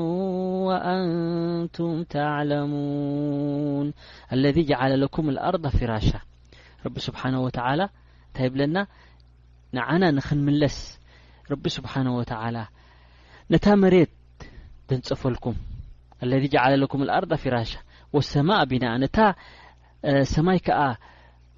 وأنتم 0.66 2.02
تعلمون 2.02 3.92
الذي 4.32 4.62
جعل 4.62 5.00
لكم 5.00 5.28
الأرض 5.30 5.66
فراشا 5.66 6.20
ረቢ 6.86 6.96
ስብሓነ 7.08 7.34
ወተላ 7.46 7.80
እንታይ 8.26 8.48
ብለና 8.54 8.76
ንዓና 9.76 10.02
ንክንምለስ 10.16 10.76
ረቢ 11.52 11.64
ስብሓነ 11.78 12.06
ወተላ 12.18 12.56
ነታ 13.52 13.66
መሬት 13.82 14.12
ዘንጸፈልኩም 14.90 15.56
ለذ 16.30 16.44
ጃዓላ 16.52 16.72
ለኩም 16.82 17.00
ኣርዳ 17.16 17.32
ፊራሻ 17.42 17.70
ወሰማ 18.16 18.50
ቢናእ 18.70 18.96
ነታ 19.02 19.16
ሰማይ 20.34 20.58
ከዓ 20.66 20.80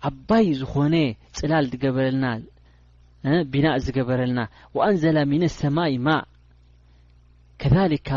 ዓባይ 0.08 0.46
ዝኾነ 0.60 0.94
ፅላል 1.38 1.64
ዝገበረልና 1.72 2.26
ቢናእ 3.52 3.78
ዝገበረልና 3.86 4.40
ወኣንዘላ 4.76 5.18
ሚነ 5.32 5.42
ሰማይ 5.62 5.92
ማ 6.06 6.18
ከሊክ 7.62 8.08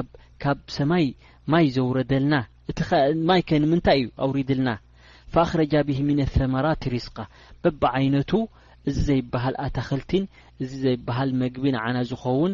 ካብ 0.43 0.59
ሰማይ 0.77 1.05
ማይ 1.51 1.65
ዘውረደልና 1.75 2.33
እቲማይ 2.71 3.41
ከ 3.49 3.59
ንምንታይ 3.61 3.99
እዩ 4.01 4.05
ኣውሪድልና 4.23 4.69
ፈአክረጃ 5.33 5.73
ብሂ 5.87 5.97
ምን 6.07 6.19
ሰመራት 6.35 6.83
ሪስካ 6.93 7.17
በብ 7.63 7.81
ዓይነቱ 7.97 8.31
እዚ 8.89 8.95
ዘይበሃል 9.07 9.55
ኣታክልትን 9.67 10.23
እዚ 10.63 10.71
ዘይብሃል 10.83 11.29
መግቢን 11.41 11.75
ዓና 11.85 11.97
ዝኸውን 12.09 12.53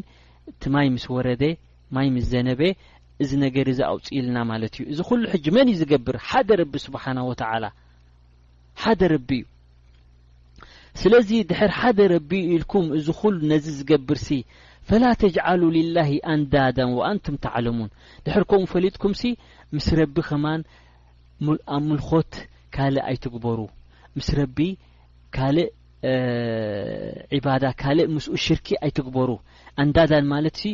እቲ 0.52 0.62
ማይ 0.74 0.88
ምስ 0.96 1.06
ወረደ 1.16 1.44
ማይ 1.96 2.08
ምስ 2.16 2.26
ዘነበ 2.34 2.62
እዚ 3.24 3.32
ነገር 3.46 3.68
ዚ 3.78 3.82
ኣውፅኢልና 3.92 4.38
ማለት 4.52 4.74
እዩ 4.80 4.86
እዚ 4.94 5.00
ኩሉ 5.10 5.22
ሕጅ 5.34 5.46
መን 5.56 5.68
እዩ 5.74 5.78
ዝገብር 5.82 6.16
ሓደ 6.30 6.50
ረቢ 6.62 6.74
ስብሓና 6.86 7.20
ወተላ 7.30 7.66
ሓደ 8.86 9.02
ረቢ 9.14 9.30
እዩ 9.44 9.44
ስለዚ 11.02 11.30
ድሕር 11.52 11.72
ሓደ 11.80 12.00
ረቢ 12.16 12.32
ዩ 12.50 12.52
ኢልኩም 12.58 12.86
እዚ 12.98 13.08
ኩሉ 13.22 13.36
ነዚ 13.52 13.66
ዝገብርሲ 13.78 14.28
ፈላ 14.90 15.04
ተጅዓሉ 15.22 15.62
ልላሂ 15.78 16.10
ኣንዳዳ 16.34 16.78
ወአንቱም 16.98 17.38
ተዓለሙን 17.46 17.90
ድሕር 18.26 18.44
ከምኡ 18.50 18.68
ፈሊጥኩም 18.74 19.14
ሲ 19.22 19.32
ምስ 19.78 19.88
ረቢ 20.02 20.16
ኸማን 20.32 20.62
ኣብ 21.76 21.84
ምልኮት 21.90 22.34
ካልእ 22.76 23.04
ኣይትግበሩ 23.10 23.60
ምስ 24.18 24.28
ረቢ 24.40 24.58
ካልእ 25.36 25.70
ዒባዳ 27.38 27.64
ካልእ 27.82 28.08
ምስኡ 28.16 28.34
ሽርኪ 28.46 28.68
ኣይትግበሩ 28.86 29.30
ኣንዳዳን 29.84 30.26
ማለት 30.36 30.56
ሲ 30.64 30.74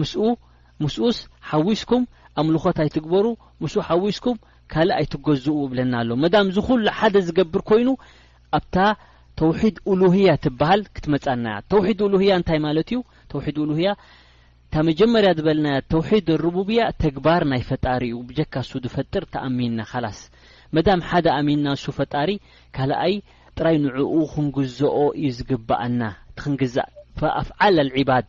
ምስኡ 0.00 0.24
ምስኡስ 0.84 1.18
ሓዊስኩም 1.50 2.02
ኣምልኾት 2.40 2.78
ኣይትግበሩ 2.84 3.26
ምስኡ 3.62 3.78
ሓዊስኩም 3.90 4.36
ካልእ 4.72 4.96
ኣይትገዝኡ 5.00 5.56
እብለና 5.66 5.92
ኣሎ 6.02 6.10
መዳም 6.24 6.48
ዝኩሉ 6.56 6.84
ሓደ 6.98 7.14
ዝገብር 7.26 7.62
ኮይኑ 7.70 7.88
ኣብታ 8.58 8.76
ተውሒድ 9.40 9.76
ኡሉህያ 9.92 10.28
ትብሃል 10.44 10.82
ክትመፃናያ 10.96 11.56
ተውሒድ 11.72 11.98
ኡሉህያ 12.06 12.30
እንታይ 12.40 12.60
ማለት 12.66 12.90
እዩ 12.92 12.98
ተውሒድ 13.32 13.56
ኡሉህያ 13.64 13.88
እታ 14.68 14.74
መጀመርያ 14.88 15.30
ዝበልና 15.38 15.68
ተውሒድ 15.92 16.28
ረቡብያ 16.44 16.80
ተግባር 17.04 17.42
ናይ 17.52 17.62
ፈጣሪ 17.70 18.02
እዩ 18.10 18.20
ብጀካ 18.28 18.54
እሱ 18.66 18.72
ዝፈጥር 18.84 19.24
ተኣሚንና 19.34 19.80
ካላስ 19.90 20.20
መዳም 20.76 21.00
ሓደ 21.08 21.26
ኣሚንና 21.38 21.66
ንሱ 21.76 21.84
ፈጣሪ 21.98 22.30
ካልኣይ 22.76 23.14
ጥራይ 23.56 23.76
ንዕኡ 23.84 24.14
ክንግዝኦ 24.32 24.96
እዩ 25.18 25.28
ዝግባአና 25.38 26.00
ትክንግዛእ 26.36 26.88
ኣፍዓል 27.40 27.76
ልዒባድ 27.88 28.26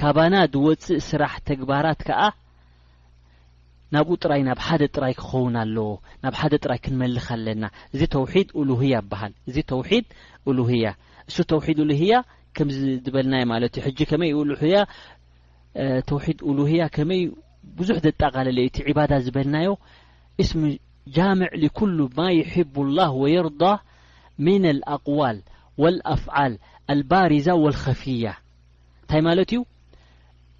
ካባና 0.00 0.34
ዝወፅእ 0.52 1.02
ስራሕ 1.08 1.32
ተግባራት 1.48 2.00
ከኣ 2.08 2.22
ናብኡ 3.94 4.10
ጥራይ 4.24 4.40
ናብ 4.46 4.60
ሓደ 4.66 4.82
ጥራይ 4.96 5.12
ክኸውን 5.18 5.56
ኣለዎ 5.62 5.88
ናብ 6.22 6.34
ሓደ 6.40 6.54
ጥራይ 6.64 6.78
ክንመልኽ 6.84 7.26
ኣለና 7.36 7.64
እዚ 7.94 8.00
ተውሒድ 8.14 8.48
ኡሉህያ 8.60 8.94
ይበሃል 9.02 9.32
እዚ 9.50 9.56
ተውሒድ 9.72 10.06
ኡሉህያ 10.50 10.86
እሱ 11.28 11.36
ተውሒድ 11.52 11.78
ሉህያ 11.90 12.14
ከምዚ 12.56 12.78
ዝበልናዮ 13.04 13.44
ማለት 13.52 13.74
እዩ 13.78 13.84
ሕጂ 13.86 13.98
ከመይ 14.10 14.32
ሉያ 14.50 14.76
ተውሒድ 16.10 16.40
ኡሉህያ 16.50 16.82
ከመይ 16.96 17.22
ብዙሕ 17.78 17.98
ዘጠቃለለዩ 18.06 18.66
እቲ 18.70 18.78
ዕባዳ 18.90 19.12
ዝበልናዮ 19.26 19.68
እስሚ 20.44 20.60
ጃምዕ 21.14 21.48
ሊኩሉ 21.62 21.98
ማ 22.18 22.28
ይሕቡ 22.40 22.74
لላህ 22.88 23.10
ወየርض 23.22 23.62
ሚን 24.44 24.64
ኣقዋል 24.94 25.38
ወኣፍዓል 25.82 26.52
አልባሪዛ 26.92 27.46
ወልኸፊያ 27.64 28.26
እንታይ 29.02 29.22
ማለት 29.28 29.50
እዩ 29.52 29.60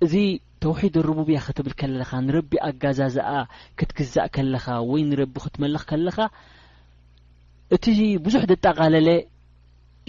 እዚ 0.05 0.15
ተውሒድ 0.63 0.95
ረቡብያ 1.09 1.39
ክትብል 1.47 1.75
ከለኻ 1.81 2.11
ንረቢ 2.27 2.51
ኣጋዛዝኣ 2.69 3.31
ክትግዛእ 3.79 4.29
ከለኻ 4.37 4.65
ወይ 4.91 5.03
ንረቢ 5.11 5.35
ክትመለኽ 5.45 5.83
ከለኻ 5.91 6.17
እቲ 7.75 7.85
ብዙሕ 8.25 8.43
ዘጠቃለለ 8.53 9.09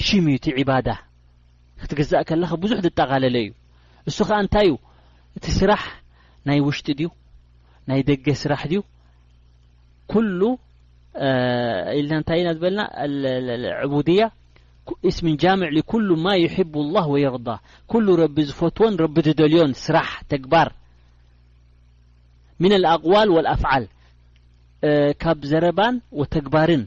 ሽሙ 0.08 0.26
ዩእቲ 0.36 0.48
ዕባዳ 0.63 0.88
ክትግዛእ 1.82 2.24
ከለኻ 2.30 2.52
ብዙሕ 2.63 2.80
ዘጠቃለለ 2.88 3.36
እዩ 3.45 3.52
እሱ 4.12 4.17
ኸዓ 4.30 4.38
እንታይ 4.45 4.67
እዩ 4.69 4.76
እቲ 5.38 5.45
ስራሕ 5.60 5.84
ናይ 6.50 6.60
ውሽጢ 6.67 6.88
ድዩ 7.00 7.10
ናይ 7.89 8.02
ደገ 8.10 8.26
ስራሕ 8.43 8.62
ድዩ 8.74 8.82
كل 10.08 10.58
በና 12.62 12.80
عبوድية 13.84 14.32
اسم 15.08 15.36
ጃامع 15.38 15.70
كل 15.86 16.10
ማ 16.24 16.36
يحب 16.36 16.74
الله 16.78 17.08
ويرضى 17.08 17.58
كل 17.88 18.06
ረቢ 18.24 18.36
ዝفትዎን 18.50 18.94
ረቢ 19.04 19.15
ደልዮን 19.39 19.72
ስራح 19.84 20.10
ተግባር 20.32 20.68
من 22.60 22.72
الأقول 22.80 23.30
والأفعل 23.36 23.84
ካብ 25.22 25.39
ዘረባን 25.52 25.96
وተግባርን 26.20 26.84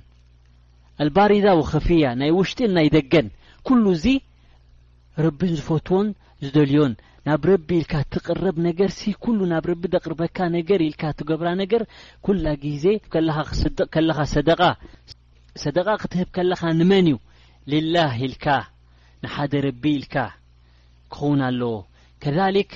الባሪዛ 1.04 1.46
وخفያة 1.58 2.12
ናይ 2.20 2.30
ውሽጢ 2.38 2.58
ናይደገን 2.76 3.26
كل 3.66 3.84
ዚ 4.04 4.06
ረቢ 5.24 5.40
ዝፈትዎን 5.56 6.06
ዝደልዮን 6.44 6.92
ናብ 7.26 7.44
ረቢ 7.50 7.68
ኢልካ 7.80 7.92
ትቅረብ 8.14 8.56
ነገር 8.66 8.90
ሲ 8.98 9.10
ኩሉ 9.24 9.38
ናብ 9.52 9.64
ረቢ 9.70 9.82
ተቕርበካ 9.94 10.38
ነገር 10.56 10.80
ኢልካ 10.88 11.02
ትገብራ 11.20 11.48
ነገር 11.62 11.82
ኩላ 12.26 12.44
ግዜ 12.64 12.84
ከለኻ 13.94 14.18
ሰደቃ 15.62 15.88
ክትህብ 16.02 16.28
ከለኻ 16.36 16.62
ንመን 16.80 17.06
እዩ 17.10 17.16
ልላህ 17.72 18.12
ኢልካ 18.26 18.46
ንሓደ 19.24 19.52
ረቢ 19.66 19.82
ኢልካ 19.98 20.16
ክኸውን 21.12 21.40
ኣለዎ 21.48 21.74
ከሊክ 22.22 22.70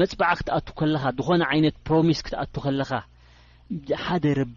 መፅባዓ 0.00 0.30
ክትኣቱ 0.38 0.68
ከለኻ 0.78 1.02
ዝኾነ 1.18 1.42
ዓይነት 1.52 1.76
ፕሮሚስ 1.88 2.20
ክትኣቱ 2.26 2.54
ከለኻ 2.64 2.90
ሓደ 4.06 4.24
ረቢ 4.40 4.56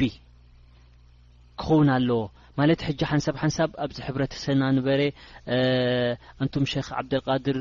ክኸውን 1.60 1.90
ኣለዎ 1.98 2.22
ማለት 2.60 2.80
ሕጂ 2.88 3.00
ሓንሳብ 3.12 3.36
ሓንሳብ 3.42 3.70
ኣብዚ 3.84 3.98
ሕብረተሰብና 4.08 4.64
ንበረ 4.78 5.02
አንቱም 6.44 6.66
ክ 6.72 6.94
ዓብደልቃድር 7.02 7.58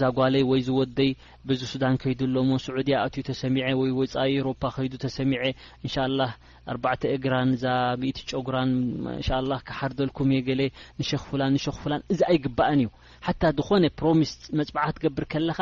ዛጓለይ 0.00 0.44
ወይ 0.50 0.60
ዝወደይ 0.68 1.10
ብዚ 1.48 1.60
ሱዳን 1.72 1.96
ከይዱ 2.02 2.20
ኣሎሞ 2.28 2.50
ስዑድያ 2.66 2.96
ኣትዩ 3.06 3.22
ተሰሚዐ 3.30 3.64
ወይ 3.80 3.90
ወፃኢ 4.00 4.32
ኤሮፓ 4.42 4.62
ከይዱ 4.76 4.94
ተሰሚዐ 5.06 5.42
እንሻ 5.84 5.94
ላ 6.18 6.28
ኣርባዕተ 6.74 7.02
እግራን 7.16 7.50
እዛ 7.56 7.64
ምኢት 8.02 8.18
ጨጉራን 8.30 8.72
እንሻ 9.18 9.28
ላ 9.50 9.60
ካሓርዘልኩም 9.70 10.30
እየ 10.36 10.40
ገለ 10.48 10.60
ንሸክ 11.00 11.22
ፍላን 11.30 11.52
ንሽክ 11.58 11.76
ፍላን 11.84 12.02
እዚ 12.14 12.20
ኣይግባአን 12.30 12.78
እዩ 12.84 12.88
ሓታ 13.26 13.42
ዝኾነ 13.58 13.84
ፕሮሚስ 14.00 14.32
መፅባዕ 14.58 14.88
ትገብር 14.96 15.24
ከለኻ 15.32 15.58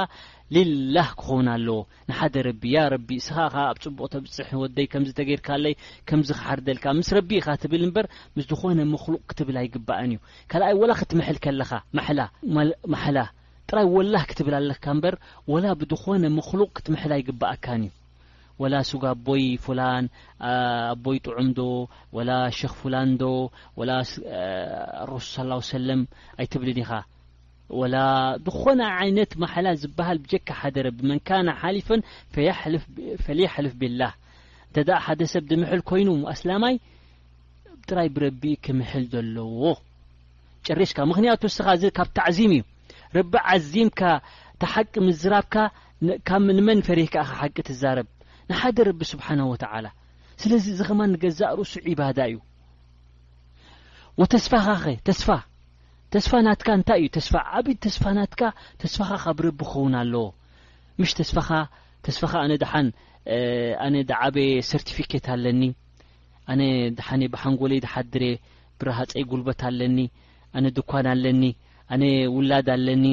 ልላህ 0.54 1.08
ክኸውን 1.20 1.46
ኣለዎ 1.54 1.76
ንሓደ 2.08 2.34
ረቢ 2.48 2.62
ያ 2.74 2.78
ረቢ 2.94 3.08
እስኻኢኻ 3.22 3.54
ኣብ 3.70 3.78
ፅቡቅ 3.84 4.08
ተብፅሕ 4.14 4.48
ወደይ 4.62 4.86
ከምዚ 4.92 5.10
ተገይርካ 5.20 5.48
ኣለይ 5.56 5.74
ከምዚ 6.08 6.28
ክሓርደልካ 6.38 6.84
ምስ 6.98 7.10
ረቢ 7.18 7.30
ኢኻ 7.40 7.48
ትብል 7.64 7.82
እምበር 7.86 8.06
ምስ 8.36 8.44
ዝኾነ 8.50 8.78
መክሉቕ 8.94 9.22
ክትብል 9.32 9.58
ኣይግባአን 9.62 10.12
እዩ 10.14 10.18
ካልኣይ 10.52 10.74
ወላ 10.82 10.92
ክትምል 11.02 11.38
ከለኻ 11.46 11.70
ማላ 12.94 13.18
ጥራይ 13.68 13.86
ወላህ 13.96 14.22
ክትብል 14.30 14.54
ኣለካ 14.60 14.84
እበር 14.98 15.14
ወላ 15.52 15.66
ብዝኾነ 15.80 16.24
መክሉቅ 16.38 16.68
ክትምሕል 16.78 17.12
ኣይግባአካን 17.16 17.82
እዩ 17.86 17.92
ወላ 18.62 18.74
ሱጋ 18.90 19.04
ኣቦይ 19.14 19.42
ፍላን 19.64 20.04
ኣቦይ 20.50 21.18
ጥዑም 21.26 21.48
ዶ 21.58 21.64
ወላ 22.18 22.30
ሸክ 22.58 22.74
ፍላን 22.82 23.10
ዶ 23.22 23.26
ረሱ 25.12 25.30
ስ 25.32 25.72
ሰለም 25.72 26.02
ኣይትብልን 26.40 26.78
ኢኻ 26.84 26.92
ወላ 27.80 27.96
ብኮና 28.46 28.80
ዓይነት 29.02 29.30
ማሓላ 29.42 29.68
ዝብሃል 29.82 30.18
ብጀካ 30.24 30.48
ሓደ 30.60 30.76
ረቢ 30.86 30.98
መንካና 31.12 31.48
ሓሊፈን 31.62 32.00
ፈሊይሕልፍ 33.24 33.72
ብላህ 33.80 34.12
እንተ 34.68 34.88
ሓደ 35.04 35.20
ሰብ 35.32 35.44
ድምሕል 35.52 35.80
ኮይኑ 35.90 36.10
ኣስላማይ 36.32 36.74
ብጥራይ 37.80 38.08
ብረቢኡ 38.16 38.54
ክምሕል 38.66 39.04
ዘለዎ 39.14 39.62
ጨረሽካ 40.68 40.98
ምክንያቱ 41.10 41.42
ውስኻ 41.48 41.66
እዚ 41.78 41.82
ካብ 41.96 42.08
ትዓዚም 42.16 42.54
እዩ 42.58 42.62
ረቢ 43.16 43.32
ዓዚምካ 43.52 44.00
እተሓቂ 44.54 44.92
ምዝራብካ 45.08 45.54
ብ 46.46 46.50
ንመን 46.58 46.80
ፈሪካኸ 46.88 47.28
ሓቂ 47.40 47.56
ትዛረብ 47.68 48.08
ንሓደ 48.50 48.76
ረቢ 48.90 49.00
ስብሓን 49.12 49.40
ወተዓላ 49.52 49.86
ስለዚ 50.42 50.64
እዚኸማ 50.76 51.00
ንገዛእ 51.12 51.52
ርእሱ 51.58 51.72
ዒባዳ 51.88 52.18
እዩ 52.30 52.36
ወተስፋኸኸ 54.20 54.84
ተስፋ 55.06 55.28
ተስፋ 56.14 56.30
ናትካ 56.46 56.68
እንታይ 56.78 56.98
እዩ 57.04 57.08
ስ 57.28 57.30
ዓብድ 57.58 57.78
ተስፋናትካ 57.84 58.40
ተስፋኻ 58.82 59.08
ካብ 59.22 59.38
ረቢ 59.46 59.60
ክኸውን 59.70 59.94
ኣለዎ 60.00 60.24
ሽ 61.10 61.12
ስፋስፋኣነንኣነ 61.30 63.94
ዳዓበ 64.10 64.36
ሰርቲፊኬት 64.70 65.26
ኣለኒ 65.34 65.62
ኣነ 66.52 66.60
ሓ 67.06 67.08
ብሓንጎሌይ 67.34 67.80
ዝሓድሬ 67.84 68.24
ብረሃፀይ 68.80 69.22
ጉልበት 69.30 69.60
ኣለኒ 69.70 69.98
ኣነ 70.56 70.64
ድኳን 70.78 71.06
ኣለኒ 71.14 71.42
ኣነ 71.94 72.02
ውላድ 72.36 72.66
ኣለኒ 72.76 73.06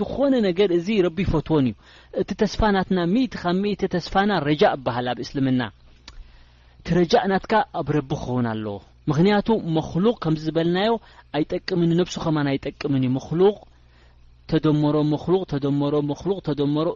ዝኾነ 0.00 0.32
ነገ 0.48 0.58
እዚ 0.78 0.86
ቢ 1.16 1.18
ፈትዎን 1.32 1.66
እዩ 1.70 1.74
እቲ 2.20 2.28
ተስፋናትናብ 2.42 3.08
ስፋና 4.08 4.30
ረጃእ 4.48 4.74
ሃል 4.96 5.06
ኣብ 5.12 5.18
እስልምና 5.24 5.62
እቲረጃእ 6.80 7.24
ናትካ 7.32 7.52
ኣብ 7.80 7.88
ረቢ 7.96 8.10
ክኸውን 8.22 8.46
ኣለዎ 8.54 8.76
ምክንያቱ 9.10 9.48
መክሉቅ 9.76 10.16
ከም 10.24 10.34
ዝበልናዮ 10.42 10.90
ኣይጠቅምኒ 11.38 11.90
ነብሱ 11.98 12.14
ኸማን 12.22 12.48
ኣይጠቅምኒ 12.52 13.04
መክሉቅ 13.16 13.56
ተደመሮ 14.50 14.96
መክሉቅ 15.12 15.42
ተደሞሮ 15.52 15.94
መሉቅ 16.10 16.38
ተደሞሮ 16.48 16.86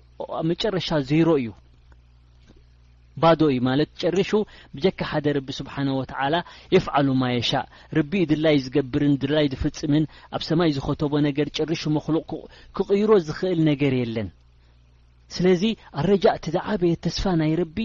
መጨረሻ 0.50 0.88
ዜይሮ 1.08 1.28
እዩ 1.40 1.50
ባዶ 3.22 3.40
እዩ 3.52 3.58
ማለት 3.68 3.90
ጨርሹ 4.00 4.30
ብጀካ 4.76 5.00
ሓደ 5.10 5.26
ረቢ 5.36 5.48
ስብሓን 5.58 5.88
ወተዓላ 5.98 6.34
የፍዓሉ 6.74 7.08
ማየሻእ 7.20 7.68
ረቢ 7.98 8.12
ድላይ 8.32 8.56
ዝገብርን 8.64 9.14
ድላይ 9.24 9.46
ዝፍፅምን 9.52 10.04
ኣብ 10.36 10.42
ሰማይ 10.48 10.70
ዝኸተቦ 10.78 11.12
ነገር 11.28 11.48
ጨርሹ 11.58 11.84
መክሉቅ 11.96 12.24
ክቕይሮ 12.78 13.10
ዝክእል 13.28 13.60
ነገር 13.70 13.94
የለን 14.00 14.30
ስለዚ 15.34 15.62
ኣረጃ 16.00 16.26
እቲ 16.38 16.46
ዝዓበየ 16.56 16.94
ተስፋ 17.06 17.22
ናይ 17.42 17.54
ረቢ 17.62 17.76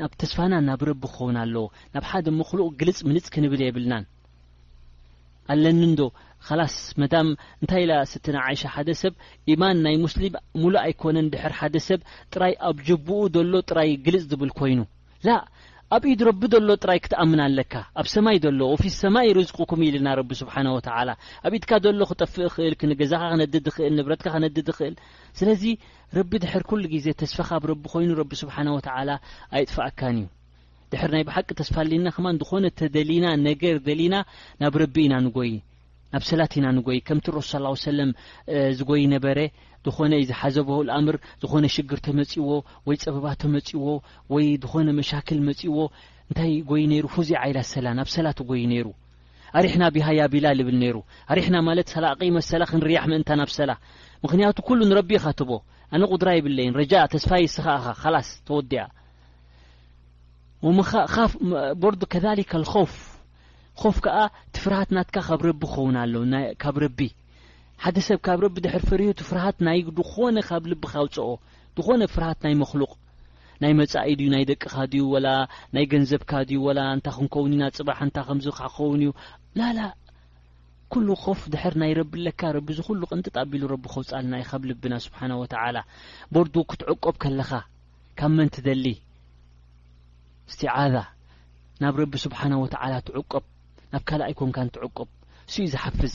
ናብ 0.00 0.12
ተስፋና 0.22 0.54
ናብ 0.70 0.80
ረቢ 0.90 1.02
ክኸውን 1.14 1.38
ኣለዎ 1.44 1.66
ናብ 1.94 2.04
ሓደ 2.10 2.26
መክሉቅ 2.40 2.68
ግልፅ 2.82 3.00
ምልፅ 3.10 3.28
ክንብል 3.34 3.62
የብልናን 3.66 4.04
ኣለኒ 5.52 5.80
ንዶ 5.92 6.00
ካላስ 6.46 6.74
መዳም 7.00 7.28
እንታይ 7.62 7.82
ኢላ 7.84 7.92
ስት 8.12 8.26
ዓይሻ 8.46 8.62
ሓደ 8.74 8.88
ሰብ 9.02 9.14
ኢማን 9.52 9.76
ናይ 9.84 9.96
ሙስሊም 10.04 10.34
ሙሉእ 10.62 10.80
ኣይኮነን 10.84 11.30
ድሕር 11.32 11.52
ሓደ 11.60 11.74
ሰብ 11.88 12.00
ጥራይ 12.32 12.52
ኣብ 12.68 12.76
ጅብኡ 12.88 13.18
ዘሎ 13.34 13.54
ጥራይ 13.70 13.90
ግልጽ 14.06 14.24
ዝብል 14.32 14.50
ኮይኑ 14.58 14.80
ላ 15.26 15.36
ኣብ 15.94 16.02
ኢድ 16.12 16.20
ረቢ 16.28 16.42
ዘሎ 16.52 16.70
ጥራይ 16.84 16.98
ክትኣምን 17.04 17.40
ኣለካ 17.46 17.74
ኣብ 18.00 18.06
ሰማይ 18.14 18.36
ዘሎ 18.44 18.60
ወፊ 18.74 18.84
ሰማይ 19.02 19.26
ርዝቅኩም 19.38 19.80
ኢልና 19.88 20.08
ረቢ 20.20 20.30
ስብሓን 20.42 20.68
ወተላ 20.76 21.08
ኣብ 21.46 21.52
ኢድካ 21.58 21.70
ዘሎ 21.86 22.00
ክጠፍእ 22.12 22.46
ይክእል 22.48 22.74
ክንገዛካ 22.80 23.22
ክነድድ 23.34 23.66
ኽእል 23.76 23.94
ንብረትካ 23.98 24.26
ክነድድ 24.36 24.68
ይኽእል 24.74 24.94
ስለዚ 25.40 25.62
ረቢ 26.20 26.32
ድሕር 26.44 26.64
ኩሉ 26.70 26.82
ግዜ 26.94 27.06
ተስፈኻ 27.24 27.48
ብ 27.64 27.70
ረቢ 27.72 27.84
ኮይኑ 27.96 28.10
ረቢ 28.22 28.32
ስብሓን 28.44 28.74
ወተላ 28.76 29.10
ኣይጥፋአካን 29.56 30.16
እዩ 30.22 30.26
ድሕሪ 30.94 31.10
ናይ 31.16 31.22
ብሓቂ 31.28 31.46
ተስፋ 31.60 31.76
ልና 31.90 32.08
ከማ 32.16 32.26
ዝኾነ 32.40 32.64
ተደሊና 32.78 33.26
ነገር 33.48 33.76
ደሊና 33.86 34.14
ናብ 34.62 34.74
ረቢ 34.82 34.96
ኢና 35.06 35.14
ንጎ 35.26 35.36
ናብ 36.12 36.22
ሰላት 36.30 36.52
ኢና 36.58 36.66
ንጎ 36.78 36.88
ከምቲ 37.08 37.26
ረሱ 37.38 37.52
ለ 37.98 38.00
ዝጎይ 38.78 39.02
ነበረ 39.14 39.38
ዝኾነ 39.86 40.12
ዩ 40.20 40.24
ዝሓዘብውልኣምር 40.30 41.16
ዝኾነ 41.42 41.64
ሽግር 41.76 41.98
ተመፂእዎ 42.06 42.48
ወይ 42.88 42.96
ፀበባ 43.04 43.26
ተመፂእዎ 43.42 43.86
ወይ 44.34 44.46
ዝኾነ 44.64 44.86
መሻክል 45.00 45.40
መፂእዎ 45.48 45.78
እንታይ 46.28 46.52
ጎይ 46.70 46.84
ነይሩ 46.92 47.06
ፍዚዩ 47.14 47.32
ዓይላት 47.44 47.68
ሰላ 47.74 47.86
ናብ 47.98 48.08
ሰላት 48.16 48.38
ጎይ 48.50 48.62
ነይሩ 48.72 48.86
ኣሪሕና 49.60 49.82
ብሃያቢላ 49.96 50.46
ብል 50.68 50.76
ነይሩ 50.84 50.96
ኣሪሕና 51.32 51.56
ማለት 51.70 51.88
ሰ 51.94 52.00
ቂመሰላ 52.20 52.62
ክንርያሕ 52.72 53.04
ምእን 53.12 53.24
ናብ 53.42 53.50
ሰላ 53.58 53.70
ምክንያቱ 54.26 54.56
ኩሉ 54.68 54.80
ንረቢካትቦ 54.90 55.50
ኣነ 55.96 56.02
ቁድራ 56.14 56.28
ይብለይን 56.38 56.74
ረጃ 56.82 56.92
ተስፋይ 57.14 57.46
ስ 57.56 57.64
ላስተወዲያ 58.16 58.84
ቦርዲ 61.80 62.02
ከሊካፍ 62.12 62.92
ኾፍ 63.80 63.96
ከኣ 64.04 64.18
እቲ 64.46 64.54
ፍርሃት 64.64 64.90
ናትካ 64.96 65.16
ካብ 65.28 65.40
ረቢ 65.48 65.60
ክኸውን 65.72 65.96
ኣሎ 66.02 66.14
ካብ 66.62 66.76
ረቢ 66.84 67.00
ሓደ 67.84 67.96
ሰብ 68.08 68.18
ካብ 68.26 68.38
ረቢ 68.44 68.56
ድሕር 68.66 68.82
ፍርዮቲ 68.88 69.20
ፍርሃት 69.28 69.56
ናይ 69.66 69.78
ድኾነ 69.98 70.36
ካብ 70.48 70.62
ልቢ 70.70 70.82
ካውፅኦ 70.94 71.28
ድኾነ 71.76 72.00
ፍርሃት 72.14 72.38
ናይ 72.44 72.54
መክሉቕ 72.62 72.92
ናይ 73.62 73.72
መጻኢ 73.80 74.08
ድዩ 74.20 74.28
ናይ 74.34 74.44
ደቅካ 74.50 74.74
ድዩ 74.92 75.04
ናይ 75.74 75.84
ገንዘብካ 75.92 76.32
ዩ 76.56 76.60
ወላ 76.68 76.78
እንታ 76.96 77.06
ክንከውንኢና 77.18 77.62
ፅባሕ 77.78 77.98
እንታ 78.08 78.16
ከምዚ 78.28 78.46
ክኸውን 78.58 79.00
እዩ 79.04 79.10
ላላ 79.58 79.78
ኩሉ 80.92 81.08
ኮፍ 81.24 81.40
ድሕር 81.52 81.74
ናይ 81.82 81.92
ረቢ 82.00 82.12
ለካ 82.26 82.40
ረቢ 82.56 82.68
ዝኩሉ 82.78 83.00
ቅንጥ 83.12 83.26
ጣቢሉ 83.36 83.62
ረቢ 83.74 83.84
ከውፃልና 83.94 84.32
ይ 84.42 84.44
ካብ 84.50 84.62
ልብና 84.70 84.94
ስብሓን 85.06 85.32
ወተላ 85.44 85.76
ቦርዱ 86.34 86.54
ክትዕቆብ 86.72 87.14
ከለካ 87.24 87.52
ካብ 88.18 88.30
መን 88.38 88.48
ትደሊ 88.56 88.86
እስትዓዛ 90.50 90.94
ናብ 91.82 91.94
ረቢ 92.02 92.12
ስብሓነه 92.24 92.58
ወተላ 92.64 92.94
ትዕቆብ 93.06 93.44
ናብ 93.92 94.02
ካልኣይ 94.08 94.32
ኮምካን 94.40 94.68
ትዕቆብ 94.74 95.08
እሱዩ 95.48 95.66
ዝሓፍዝ 95.72 96.14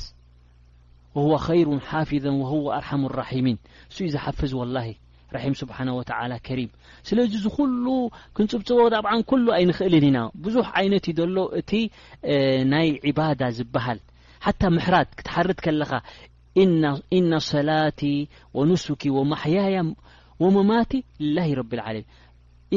ወهወ 1.16 1.32
ኸይሩ 1.46 1.68
ሓፊዛ 1.92 2.24
ወهዎ 2.42 2.64
ኣርሓሙ 2.78 3.04
ራሒሚን 3.22 3.58
እሱኡ 3.92 4.06
ዝሓፍዝ 4.16 4.52
ወላሂ 4.62 4.90
ራሒም 5.36 5.54
ስብሓ 5.62 5.78
ወ 5.98 6.02
ከሪም 6.48 6.70
ስለዚ 7.08 7.32
ዝኩሉ 7.44 7.86
ክንጽብጽቦ 8.36 8.78
ጣብዓ 8.94 9.12
ኩሉ 9.30 9.46
ኣይንኽእልን 9.58 10.06
ኢና 10.10 10.20
ብዙሕ 10.46 10.68
ዓይነትዩ 10.80 11.14
ዘሎ 11.22 11.38
እቲ 11.60 11.72
ናይ 12.72 12.88
ዕባዳ 13.12 13.42
ዝበሃል 13.58 14.00
ሓታ 14.46 14.62
ምሕራት 14.76 15.10
ክትሓርድ 15.20 15.60
ከለኻ 15.66 15.92
ኢና 17.18 17.32
ሰላቲ 17.52 18.02
ወንስኪ 18.60 19.04
ወማሕያያ 19.18 19.76
ወመማቲ 20.44 20.92
ላሂ 21.38 21.50
ረቢዓለሚን 21.62 22.08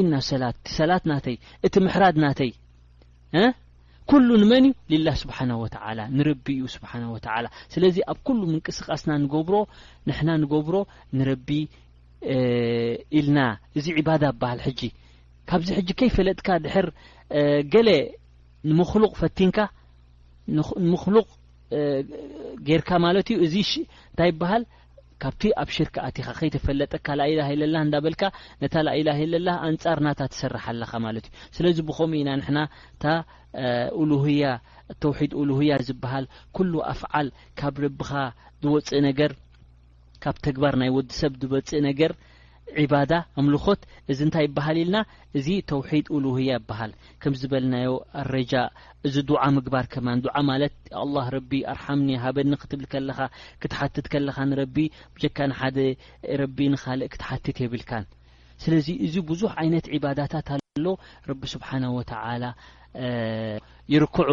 ኢና 0.01 0.13
ሰሰላት 0.29 1.03
ናተይ 1.11 1.35
እቲ 1.67 1.73
ምሕራድ 1.85 2.15
ናተይ 2.23 2.51
ኩሉ 4.11 4.27
ንመን 4.41 4.65
እዩ 4.67 4.73
ልላህ 4.93 5.15
ስብሓና 5.23 5.51
ወላ 5.63 5.99
ንረቢ 6.17 6.45
እዩ 6.57 6.63
ስብሓ 6.75 6.91
ወተላ 7.15 7.45
ስለዚ 7.73 7.97
ኣብ 8.11 8.17
ኩሉ 8.27 8.41
ምንቅስቃስና 8.51 9.11
ንገብሮ 9.23 9.55
ንሕና 10.09 10.29
ንገብሮ 10.41 10.75
ንረቢ 11.17 11.49
ኢልና 13.19 13.39
እዚ 13.79 13.85
ዕባዳ 14.01 14.23
ኣበሃል 14.33 14.59
ሕጂ 14.65 14.81
ካብዚ 15.51 15.69
ሕጂ 15.79 15.89
ከይፈለጥካ 15.99 16.47
ድሕር 16.65 16.87
ገሌ 17.73 17.89
ንምክሉቅ 18.69 19.13
ፈቲንካ 19.21 19.57
ንምክሉቅ 20.85 21.27
ጌርካ 22.67 22.89
ማለት 23.05 23.27
እዩ 23.33 23.37
እዚ 23.47 23.55
እንታይ 24.11 24.29
ይበሃል 24.33 24.63
ካብቲ 25.21 25.41
ኣብ 25.61 25.69
ሽርካ 25.75 25.95
ኣትኻ 26.07 26.27
ከይተፈለጠካ 26.39 27.07
ላኢላሂ 27.19 27.51
ለላ 27.61 27.75
እንዳበልካ 27.85 28.23
ነታ 28.63 28.73
ላኢላሂ 28.87 29.19
ለላ 29.33 29.47
ኣንጻርናታ 29.67 30.19
ትሰርሓ 30.33 30.63
ኣለኻ 30.73 30.91
ማለት 31.05 31.25
እዩ 31.29 31.43
ስለዚ 31.57 31.77
ብኸምኡ 31.89 32.17
ኢና 32.21 32.29
ንሕና 32.41 32.59
እታ 32.95 33.05
ኡሉህያ 34.01 34.43
ተውሒድ 35.05 35.33
ኡሉህያ 35.41 35.73
ዝበሃል 35.89 36.25
ኩሉ 36.57 36.73
ኣፍዓል 36.93 37.29
ካብ 37.61 37.75
ረብኻ 37.85 38.09
ዝወፅእ 38.65 39.01
ነገር 39.09 39.33
ካብ 40.25 40.35
ተግባር 40.47 40.73
ናይ 40.83 40.91
ወዲሰብ 40.97 41.33
ዝበፅእ 41.43 41.81
ነገር 41.89 42.11
ባ 42.91 42.95
ኣምልኾት 43.39 43.81
እዚ 44.11 44.19
እንታይ 44.25 44.43
ይበሃል 44.47 44.77
ኢልና 44.81 44.97
እዚ 45.37 45.47
ተውሒድ 45.69 46.05
ሉያ 46.23 46.51
ይበሃል 46.59 46.91
ከም 47.21 47.33
ዝበልናዮ 47.39 47.89
ኣረጃ 48.21 48.53
እዚ 49.07 49.15
ድዓ 49.29 49.41
ምግባር 49.57 49.85
ከማ 49.93 50.07
ድ 50.23 50.31
ማለት 50.51 50.73
ኣ 51.01 51.03
ረ 51.35 51.37
ኣርሓምኒ 51.73 52.09
ሃበኒ 52.23 52.49
ክትብል 52.61 52.85
ከለኻ 52.93 53.19
ክትሓትት 53.61 54.05
ከለኻንረቢ 54.13 54.75
ጀካ 55.21 55.37
ደ 55.77 55.79
ረቢ 56.41 56.57
ንካልእ 56.73 57.11
ክትሓትት 57.13 57.57
የብልካን 57.63 58.05
ስለዚ 58.63 58.87
እዚ 59.05 59.15
ብዙሕ 59.31 59.51
ዓይነት 59.61 59.85
ባዳታት 60.05 60.47
ኣሎ 60.57 60.85
ረቢ 61.29 61.41
ስብሓ 61.55 61.69
ይርክዑ 63.95 64.31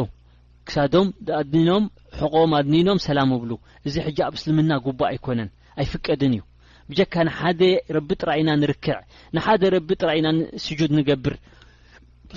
ክሳዶም 0.68 1.06
ኣድኒኖም 1.40 1.84
ሕቆም 2.20 2.50
ኣድኒኖም 2.60 2.98
ሰላም 3.08 3.30
ይብሉ 3.36 3.52
እዚ 3.88 3.94
ኣብ 4.28 4.34
እስልምና 4.38 4.70
ጉባ 4.86 5.00
ኣይኮነን 5.12 5.48
ኣይፍቀድን 5.82 6.32
እዩ 6.36 6.40
ብጀካ 6.90 7.14
ንሓደ 7.28 7.60
ረቢ 7.96 8.08
ጥራይና 8.22 8.50
ንርክዕ 8.62 8.96
ንሓደ 9.36 9.62
ረቢ 9.76 9.88
ጥራይና 10.02 10.28
ስጁድ 10.64 10.90
ንገብር 10.98 11.34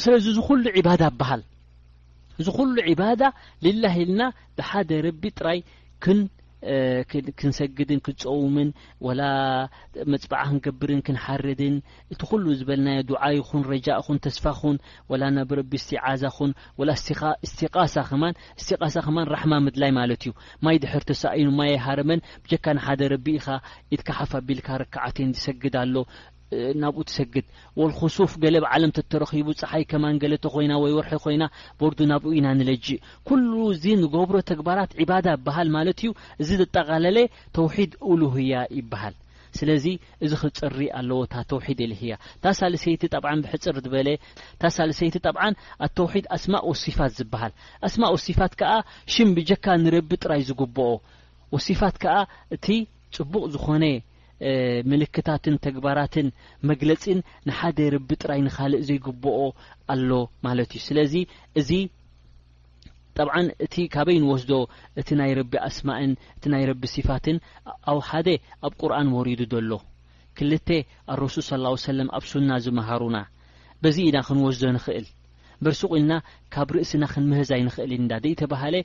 ስለዚ 0.04 0.26
ዚ 0.38 0.42
ኩሉ 0.48 0.64
ዕባዳ 0.80 1.04
በሃል 1.20 1.42
እዚ 2.42 2.48
ኩሉ 2.58 2.74
ዕባዳ 2.92 3.22
ልላ 3.66 3.86
ኢልና 4.02 4.22
ብሓደ 4.58 4.90
ረቢ 5.08 5.24
ጥራይ 5.40 5.60
ክንሰግድን 7.40 8.00
ክንፀውምን 8.06 8.70
ወላ 9.06 9.22
መፅባዓ 10.12 10.44
ክንገብርን 10.50 11.02
ክንሓርድን 11.08 11.76
እቲ 12.14 12.22
ኩሉ 12.30 12.46
ዝበለናየ 12.60 13.00
ድዓይ 13.10 13.38
ኹን 13.48 13.64
ረጃእኹን 13.74 14.22
ተስፋኹን 14.26 14.78
ወላ 15.12 15.24
ናብረቢ 15.38 15.72
እስትዓዛኹን 15.82 16.52
ስሳ 17.52 18.08
ማን 18.22 18.38
እስቃሳ 18.62 18.98
ክማን 19.08 19.30
ራሕማ 19.36 19.54
ምድላይ 19.68 19.92
ማለት 20.00 20.22
እዩ 20.26 20.34
ማይ 20.68 20.78
ድሕር 20.86 21.04
ተሳኢኑ 21.12 21.50
ማይ 21.60 21.72
ኣይሃረመን 21.76 22.24
ብጀካ 22.44 22.66
ንሓደ 22.78 23.02
ረቢኢኻ 23.16 23.48
ኢትካሓፍ 23.98 24.34
ኣቢልካ 24.42 24.68
ርክዓትን 24.84 25.34
ዝሰግድ 25.38 25.76
ኣሎ 25.84 25.96
ናብኡ 26.82 27.02
ትሰግድ 27.10 27.46
ወልክሱፍ 27.80 28.32
ገሎ 28.44 28.56
ብዓለም 28.66 28.92
ተረኪቡ 29.14 29.48
ፀሓይ 29.60 29.84
ከማን 29.92 30.20
ገለተ 30.24 30.46
ኮይና 30.54 30.74
ወይ 30.84 30.92
ወርሒ 30.98 31.12
ኮይና 31.26 31.44
በርዱ 31.80 32.00
ናብኡ 32.12 32.30
ኢና 32.40 32.48
ንለጅእ 32.60 33.00
ኩሉ 33.28 33.52
ዚ 33.84 33.84
ንገብሮ 34.04 34.36
ተግባራት 34.52 34.92
ዕባዳ 35.04 35.26
ይብሃል 35.38 35.70
ማለት 35.78 35.98
እዩ 36.04 36.10
እዚ 36.42 36.50
ዘጠቃለለ 36.62 37.18
ተውሒድ 37.58 37.92
እሉህያ 38.12 38.54
ይበሃል 38.80 39.16
ስለዚ 39.58 39.86
እዚ 40.26 40.32
ክፅሪእ 40.42 40.92
ኣለዎታ 41.00 41.34
ተውሒድ 41.50 41.80
ልህያ 41.90 42.14
ታሳልሰይቲ 42.44 43.02
ጣብ 43.14 43.26
ብሕፅር 43.44 43.76
ትበለ 43.86 44.08
ታሳልሰይቲ 44.62 45.16
ጠብዓ 45.26 45.42
ኣ 45.86 45.90
ተውሒድ 46.00 46.26
ኣስማቅ 46.36 46.64
ወሲፋት 46.72 47.12
ዝብሃል 47.18 47.52
ኣስማ 47.88 48.04
ወሲፋት 48.16 48.54
ከዓ 48.62 48.72
ሽም 49.16 49.30
ብጀካ 49.38 49.66
ንረቢ 49.84 50.10
ጥራይ 50.24 50.42
ዝግብኦ 50.50 50.88
ወሲፋት 51.56 51.96
ከዓ 52.06 52.18
እቲ 52.58 52.66
ፅቡቅ 53.18 53.44
ዝኾነ 53.56 53.84
ምልክታትን 54.92 55.56
ተግባራትን 55.66 56.28
መግለፂን 56.70 57.20
ንሓደ 57.48 57.78
ረቢ 57.96 58.10
ጥራይ 58.22 58.42
ንካልእ 58.48 58.82
ዘይግብኦ 58.88 59.38
ኣሎ 59.94 60.10
ማለት 60.46 60.70
እዩ 60.78 60.82
ስለዚ 60.88 61.14
እዚ 61.62 61.70
ጠብዓ 63.18 63.36
እቲ 63.66 63.76
ካበይ 63.94 64.18
ንወስዶ 64.24 64.52
እቲ 65.00 65.10
ናይ 65.22 65.32
ረቢ 65.40 65.54
ኣስማእን 65.70 66.14
እቲ 66.38 66.44
ናይ 66.54 66.64
ረቢ 66.72 66.84
ሲፋትን 66.96 67.38
ኣብ 67.92 68.00
ሓደ 68.10 68.28
ኣብ 68.66 68.74
ቁርኣን 68.82 69.10
ወሪዱ 69.18 69.42
ዘሎ 69.54 69.72
ክልተ 70.38 70.70
ኣረሱል 71.14 71.44
ስ 71.50 71.82
ሰለም 71.90 72.08
ኣብ 72.18 72.24
ሱና 72.32 72.50
ዝመሃሩና 72.66 73.18
በዚ 73.84 73.98
ኢና 74.10 74.18
ክንወስዶ 74.28 74.64
ንኽእል 74.78 75.08
በርሲ 75.66 75.82
ቑኢልና 75.92 76.14
ካብ 76.54 76.70
ርእስና 76.76 77.04
ክንምህዛይ 77.14 77.62
ንኽእል 77.68 77.92
ኢዳ 77.98 78.12
ደይተባሃለ 78.24 78.76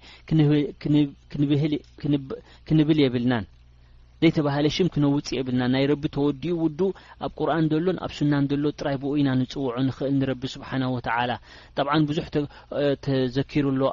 ክንብል 2.68 2.98
የብልናን 3.04 3.44
ዘይ 4.22 4.30
ተባህለ 4.36 4.66
ሽም 4.74 4.88
ክነውፅ 4.94 5.26
የብልና 5.36 5.62
ናይ 5.72 5.84
ረቢ 5.90 6.02
ተወዲኡ 6.14 6.54
ውዱ 6.62 6.80
ኣብ 7.26 7.32
ቁርን 7.40 7.66
ዘሎን 7.72 7.98
ኣብ 8.04 8.12
ሱናን 8.18 8.44
ዘሎ 8.50 8.64
ጥራይ 8.78 8.96
ብኡ 9.02 9.10
ኢና 9.20 9.28
ንፅውዖ 9.40 9.68
ንክእል 9.88 10.12
ንረቢ 10.20 10.42
ስብሓናه 10.54 10.92
ተላ 11.06 11.30
ጠብዓ 11.76 11.92
ብዙሕ 12.10 12.26
ተዘኪሩ 13.04 13.64
ሎ 13.80 13.84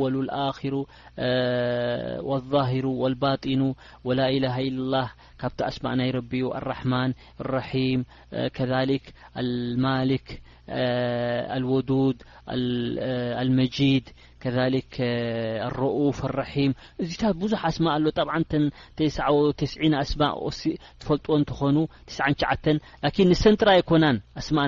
ወሉ 0.00 0.16
ኣሩ 0.40 0.74
لظሂሩ 2.28 2.86
ልባጢኑ 3.14 3.62
ወላኢላ 4.08 4.46
ኢ 4.66 4.68
ላ 4.94 5.04
ካብቲ 5.42 5.58
ኣስማእ 5.70 5.94
ናይ 6.00 6.10
ረቢ 6.18 6.30
ዩ 6.44 6.46
لራሕማን 6.58 7.10
ራሒም 7.54 8.00
ከሊክ 8.58 9.06
ልማሊክ 9.50 10.26
ወዱድ 11.72 12.16
لመጂድ 13.48 14.04
لرፍ 14.72 16.18
لሒም 16.38 16.72
እዚታ 17.02 17.22
ብዙ 17.40 17.52
ኣስማ 17.68 17.86
ኣ 17.96 18.42
ስማ 20.10 20.30
ትፈልጥዎ 21.00 21.32
እንትኾኑ 21.40 21.76
9 22.12 22.70
ን 22.76 22.78
ንሰን 23.32 23.58
ጥራይ 23.60 23.80
ኮናን 23.90 24.18
ኣስማ 24.42 24.58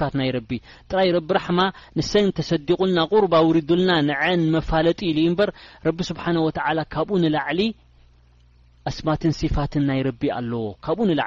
ፋት 0.00 0.14
ናይ 0.20 0.30
ጥራይ 0.90 1.08
ረቢ 1.18 1.30
ራማ 1.40 1.60
ንሰን 2.00 2.26
ተሰዲቁልና 2.40 2.98
غር 3.12 3.26
ውሪዱልና 3.48 3.90
ዕን 4.28 4.42
መፋለጢ 4.56 5.00
ል 5.16 5.18
በር 5.40 5.50
ረቢ 5.88 5.98
ስብሓه 6.10 6.34
و 6.46 6.50
ካብኡ 6.94 7.16
ላዕሊ 7.36 7.60
ስማትን 8.98 9.32
صፋትን 9.40 9.84
ናይረቢ 9.90 10.20
ኣለዎ 10.38 10.64
ብኡ 10.98 11.08
ላ 11.20 11.24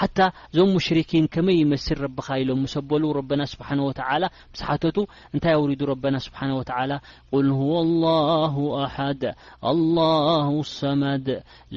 حت 0.00 0.18
ዞم 0.56 0.70
مشركن 0.76 1.24
كመ 1.32 1.46
يمسر 1.62 1.96
رب 2.04 2.18
ሎ 2.30 2.54
مسበل 2.64 3.02
ربن 3.20 3.40
سبحنه 3.52 3.82
وتعى 3.88 4.22
بسحتت 4.54 4.96
እታይ 5.36 5.54
أورد 5.58 5.82
رب 5.92 6.04
سبحنه 6.26 6.54
وتعى 6.60 6.90
قل 7.32 7.46
هو 7.60 7.74
الله 7.84 8.54
احد 8.86 9.22
الله 9.72 10.44
اصمد 10.64 11.26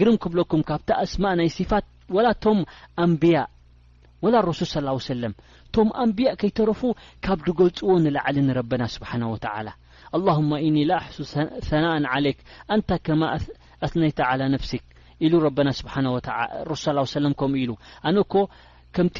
ግርም 0.00 0.16
ብኩም 0.36 0.60
ካብ 0.68 0.88
ስማ 1.14 1.24
ናይ 1.38 1.48
ፋ 1.70 1.72
ቶ 2.44 2.48
ኣ 3.02 3.46
و 4.22 4.28
لرسل 4.28 4.66
صى 4.74 4.80
ه 4.80 4.92
وسلم 4.98 5.32
ቶም 5.74 5.88
ኣንቢያء 6.02 6.34
ከይተረፉ 6.40 6.80
ካብ 7.24 7.38
ድገልፅዎ 7.46 7.90
نላዓلኒ 8.04 8.48
ረبና 8.60 8.82
سبሓانه 8.94 9.28
و 9.34 9.36
تعلى 9.46 9.72
اللهم 10.16 10.50
إኒ 10.66 10.76
لኣحሱ 10.90 11.16
ثናء 11.68 11.94
عليك 12.14 12.38
ንታ 12.78 12.90
ከማ 13.06 13.22
ነታ 14.02 14.18
على 14.30 14.44
ነፍሲك 14.54 14.84
ه 15.22 15.24
و 15.34 15.44
رሱ 16.70 16.84
ل 16.96 16.98
ه 16.98 17.02
وسل 17.06 17.24
ከኡ 17.40 17.54
ኣነك 18.06 18.32
ከምቲ 18.94 19.18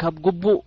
ካብ 0.00 0.14
قቡእ 0.26 0.58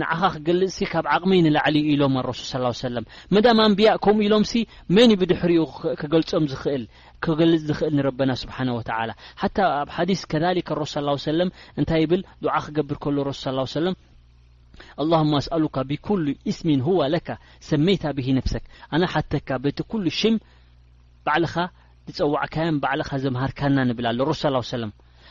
ንዓኻ 0.00 0.20
ክገልፅሲ 0.34 0.78
ካብ 0.92 1.06
ዓቕሚይ 1.14 1.40
ንላዕሊ 1.46 1.76
ኢሎም 1.92 2.14
ረሱል 2.28 2.62
ስ 2.78 2.82
ሰለም 2.86 3.04
መዳም 3.36 3.58
ኣንቢያ 3.64 3.88
ከምኡ 4.04 4.22
ኢሎምሲ 4.26 4.52
መኒ 4.96 5.10
ብድሕሪኡ 5.20 5.62
ክገልጾም 6.00 6.44
ዝኽእል 6.52 6.84
ክገልፅ 7.24 7.60
ዝኽእል 7.68 7.92
ንረበና 7.98 8.30
ስብሓን 8.42 8.70
ወተላ 8.78 9.10
ሓታ 9.42 9.58
ኣብ 9.80 9.88
ሓዲስ 9.96 10.22
ከሊክ 10.32 10.68
ረሱ 10.80 10.94
ስ 10.94 11.26
ሰለም 11.28 11.50
እንታይ 11.82 12.00
ይብል 12.04 12.22
ድዓ 12.44 12.54
ክገብር 12.68 12.98
ከሉ 13.04 13.16
ረሱ 13.30 13.42
ስ 13.42 13.72
ሰለም 13.76 13.94
ኣላሁማ 15.02 15.32
ኣስኣሉካ 15.42 15.76
ብኩሉ 15.92 16.24
እስሚን 16.50 16.80
ሁዋ 16.88 17.00
ለካ 17.14 17.28
ሰመይታ 17.68 18.04
ብሂ 18.16 18.26
ነፍሰክ 18.38 18.64
ኣነ 18.94 19.02
ሓተካ 19.14 19.48
በቲ 19.64 19.78
ኩሉ 19.90 20.04
ሽም 20.20 20.36
ባዕልኻ 21.26 21.54
ዝፀዋዕካዮን 22.14 22.78
ባዕልካ 22.84 23.10
ዘምሃርካና 23.24 23.76
ንብል 23.90 24.06
ኣሎ 24.12 24.20
ረስ 24.30 24.42
ሰለም 24.76 24.90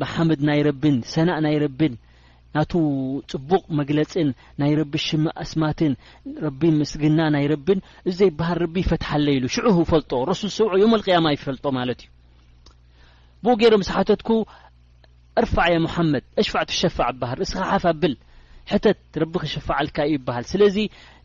መሓመድ 0.00 0.40
ናይ 0.48 0.60
ረብን 0.68 0.96
ሰናእ 1.12 1.38
ናይ 1.44 1.56
ረብን 1.64 1.92
ናቱ 2.56 2.72
ፅቡቅ 3.32 3.62
መግለፅን 3.78 4.28
ናይ 4.60 4.72
ረቢ 4.80 4.92
ሽማ 5.04 5.26
ኣስማትን 5.42 5.92
ረቢን 6.44 6.74
ምስግና 6.80 7.20
ናይ 7.34 7.46
ረብን 7.52 7.78
እዘይ 8.10 8.30
ባህር 8.40 8.58
ረቢ 8.64 8.74
ይፈትሓለኢሉ 8.84 9.44
ሽዑ 9.54 9.70
ይፈልጦ 9.84 10.10
ረሱል 10.30 10.50
ሰብዑ 10.56 10.74
ዮ 10.82 10.86
ቅያማ 11.06 11.26
ይፈልጦ 11.36 11.64
ማለት 11.78 12.00
እዩ 12.04 12.08
ብኡ 13.44 13.54
ገይሮ 13.62 13.74
ምስሓተትኩ 13.82 14.28
ኣርፋዕ 15.42 15.66
እየ 15.70 15.78
መሓመድ 15.86 16.24
ኣሽፋዕ 16.42 16.64
ትሸፋዕ 16.72 17.06
ኣባህር 17.14 17.38
እስሓፍኣብል 17.46 18.14
ሕተት 18.72 19.00
ረቢ 19.22 19.34
ክሸፍዓልካ 19.44 19.96
እዩ 20.08 20.14
ይበሃል 20.18 20.44
ስለዚ 20.52 20.76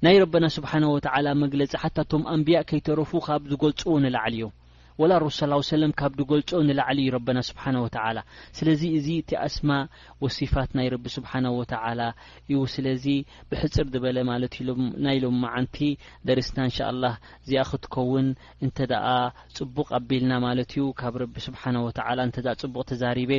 ናይ 0.07 0.17
ረብና 0.23 0.45
ስብሓ 0.57 0.71
ወ 0.93 0.95
መግለፂ 1.43 1.71
ሓታቶም 1.83 2.23
ኣንቢያ 2.35 2.61
ከይተረፉ 2.71 3.11
ካብ 3.27 3.43
ዝገልፅዎ 3.51 3.95
ንላዓል 4.05 4.35
እዮ 4.39 4.47
ወላ 5.01 5.13
ሮሱ 5.23 5.35
ስ 5.65 5.69
ሰለም 5.71 5.91
ካብዲገልጮ 5.99 6.51
ንላዕሊ 6.67 6.99
እዩ 7.01 7.09
ረበና 7.15 7.37
ስብሓነ 7.49 7.75
ወተዓላ 7.83 8.17
ስለዚ 8.57 8.81
እዚ 8.97 9.07
እቲ 9.21 9.29
ኣስማ 9.47 9.69
ወሲፋት 10.23 10.71
ናይ 10.77 10.87
ረቢ 10.93 11.05
ስብሓነ 11.15 11.45
ወተዓላ 11.59 12.01
እዩ 12.49 12.57
ስለዚ 12.75 13.05
ብሕፅር 13.49 13.87
ዝበለ 13.95 14.17
ማለት 14.31 14.55
ሎም 14.69 14.81
ናይሎም 15.07 15.37
መዓንቲ 15.43 15.77
ደርስና 16.29 16.59
እንሻ 16.69 16.79
ላህ 17.03 17.15
እዚኣ 17.43 17.65
ክትከውን 17.71 18.27
እንተ 18.67 18.77
ደኣ 18.93 19.05
ፅቡቅ 19.59 19.87
ኣቢልና 19.99 20.31
ማለት 20.47 20.71
እዩ 20.77 20.87
ካብ 21.01 21.17
ረቢ 21.23 21.35
ስብሓነ 21.47 21.75
ወተዓላ 21.89 22.19
እንተ 22.29 22.37
ፅቡቕ 22.63 22.83
ተዛሪቤ 22.93 23.31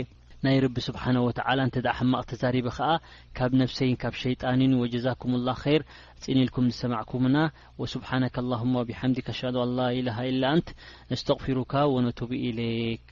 ናይ 0.44 0.56
ረቢ 0.64 0.76
ስብሓنه 0.88 1.20
وተ 1.28 1.38
እንተደ 1.64 1.86
ሐማቕ 1.98 2.24
ተዛሪب 2.30 2.66
ኸዓ 2.76 2.90
ካብ 3.36 3.50
ነፍሰይን 3.62 3.96
ካብ 4.02 4.14
ሸيጣንን 4.22 4.72
وጀዛኩም 4.82 5.32
الله 5.38 5.54
خር 5.62 5.80
ጽኒኢልኩም 6.22 6.66
ዝሰማዕኩምና 6.72 7.36
وስብሓنك 7.80 8.34
اللهማ 8.42 8.74
ብሓምድክ 8.88 9.26
ኣሽዱ 9.32 9.56
له 9.76 9.84
ኢላه 9.98 10.16
ኢላ 10.30 10.42
አንት 10.54 10.68
ነስተغፊሩካ 11.10 11.72
ወነቱب 11.94 12.30
ኢለيክ 12.48 13.02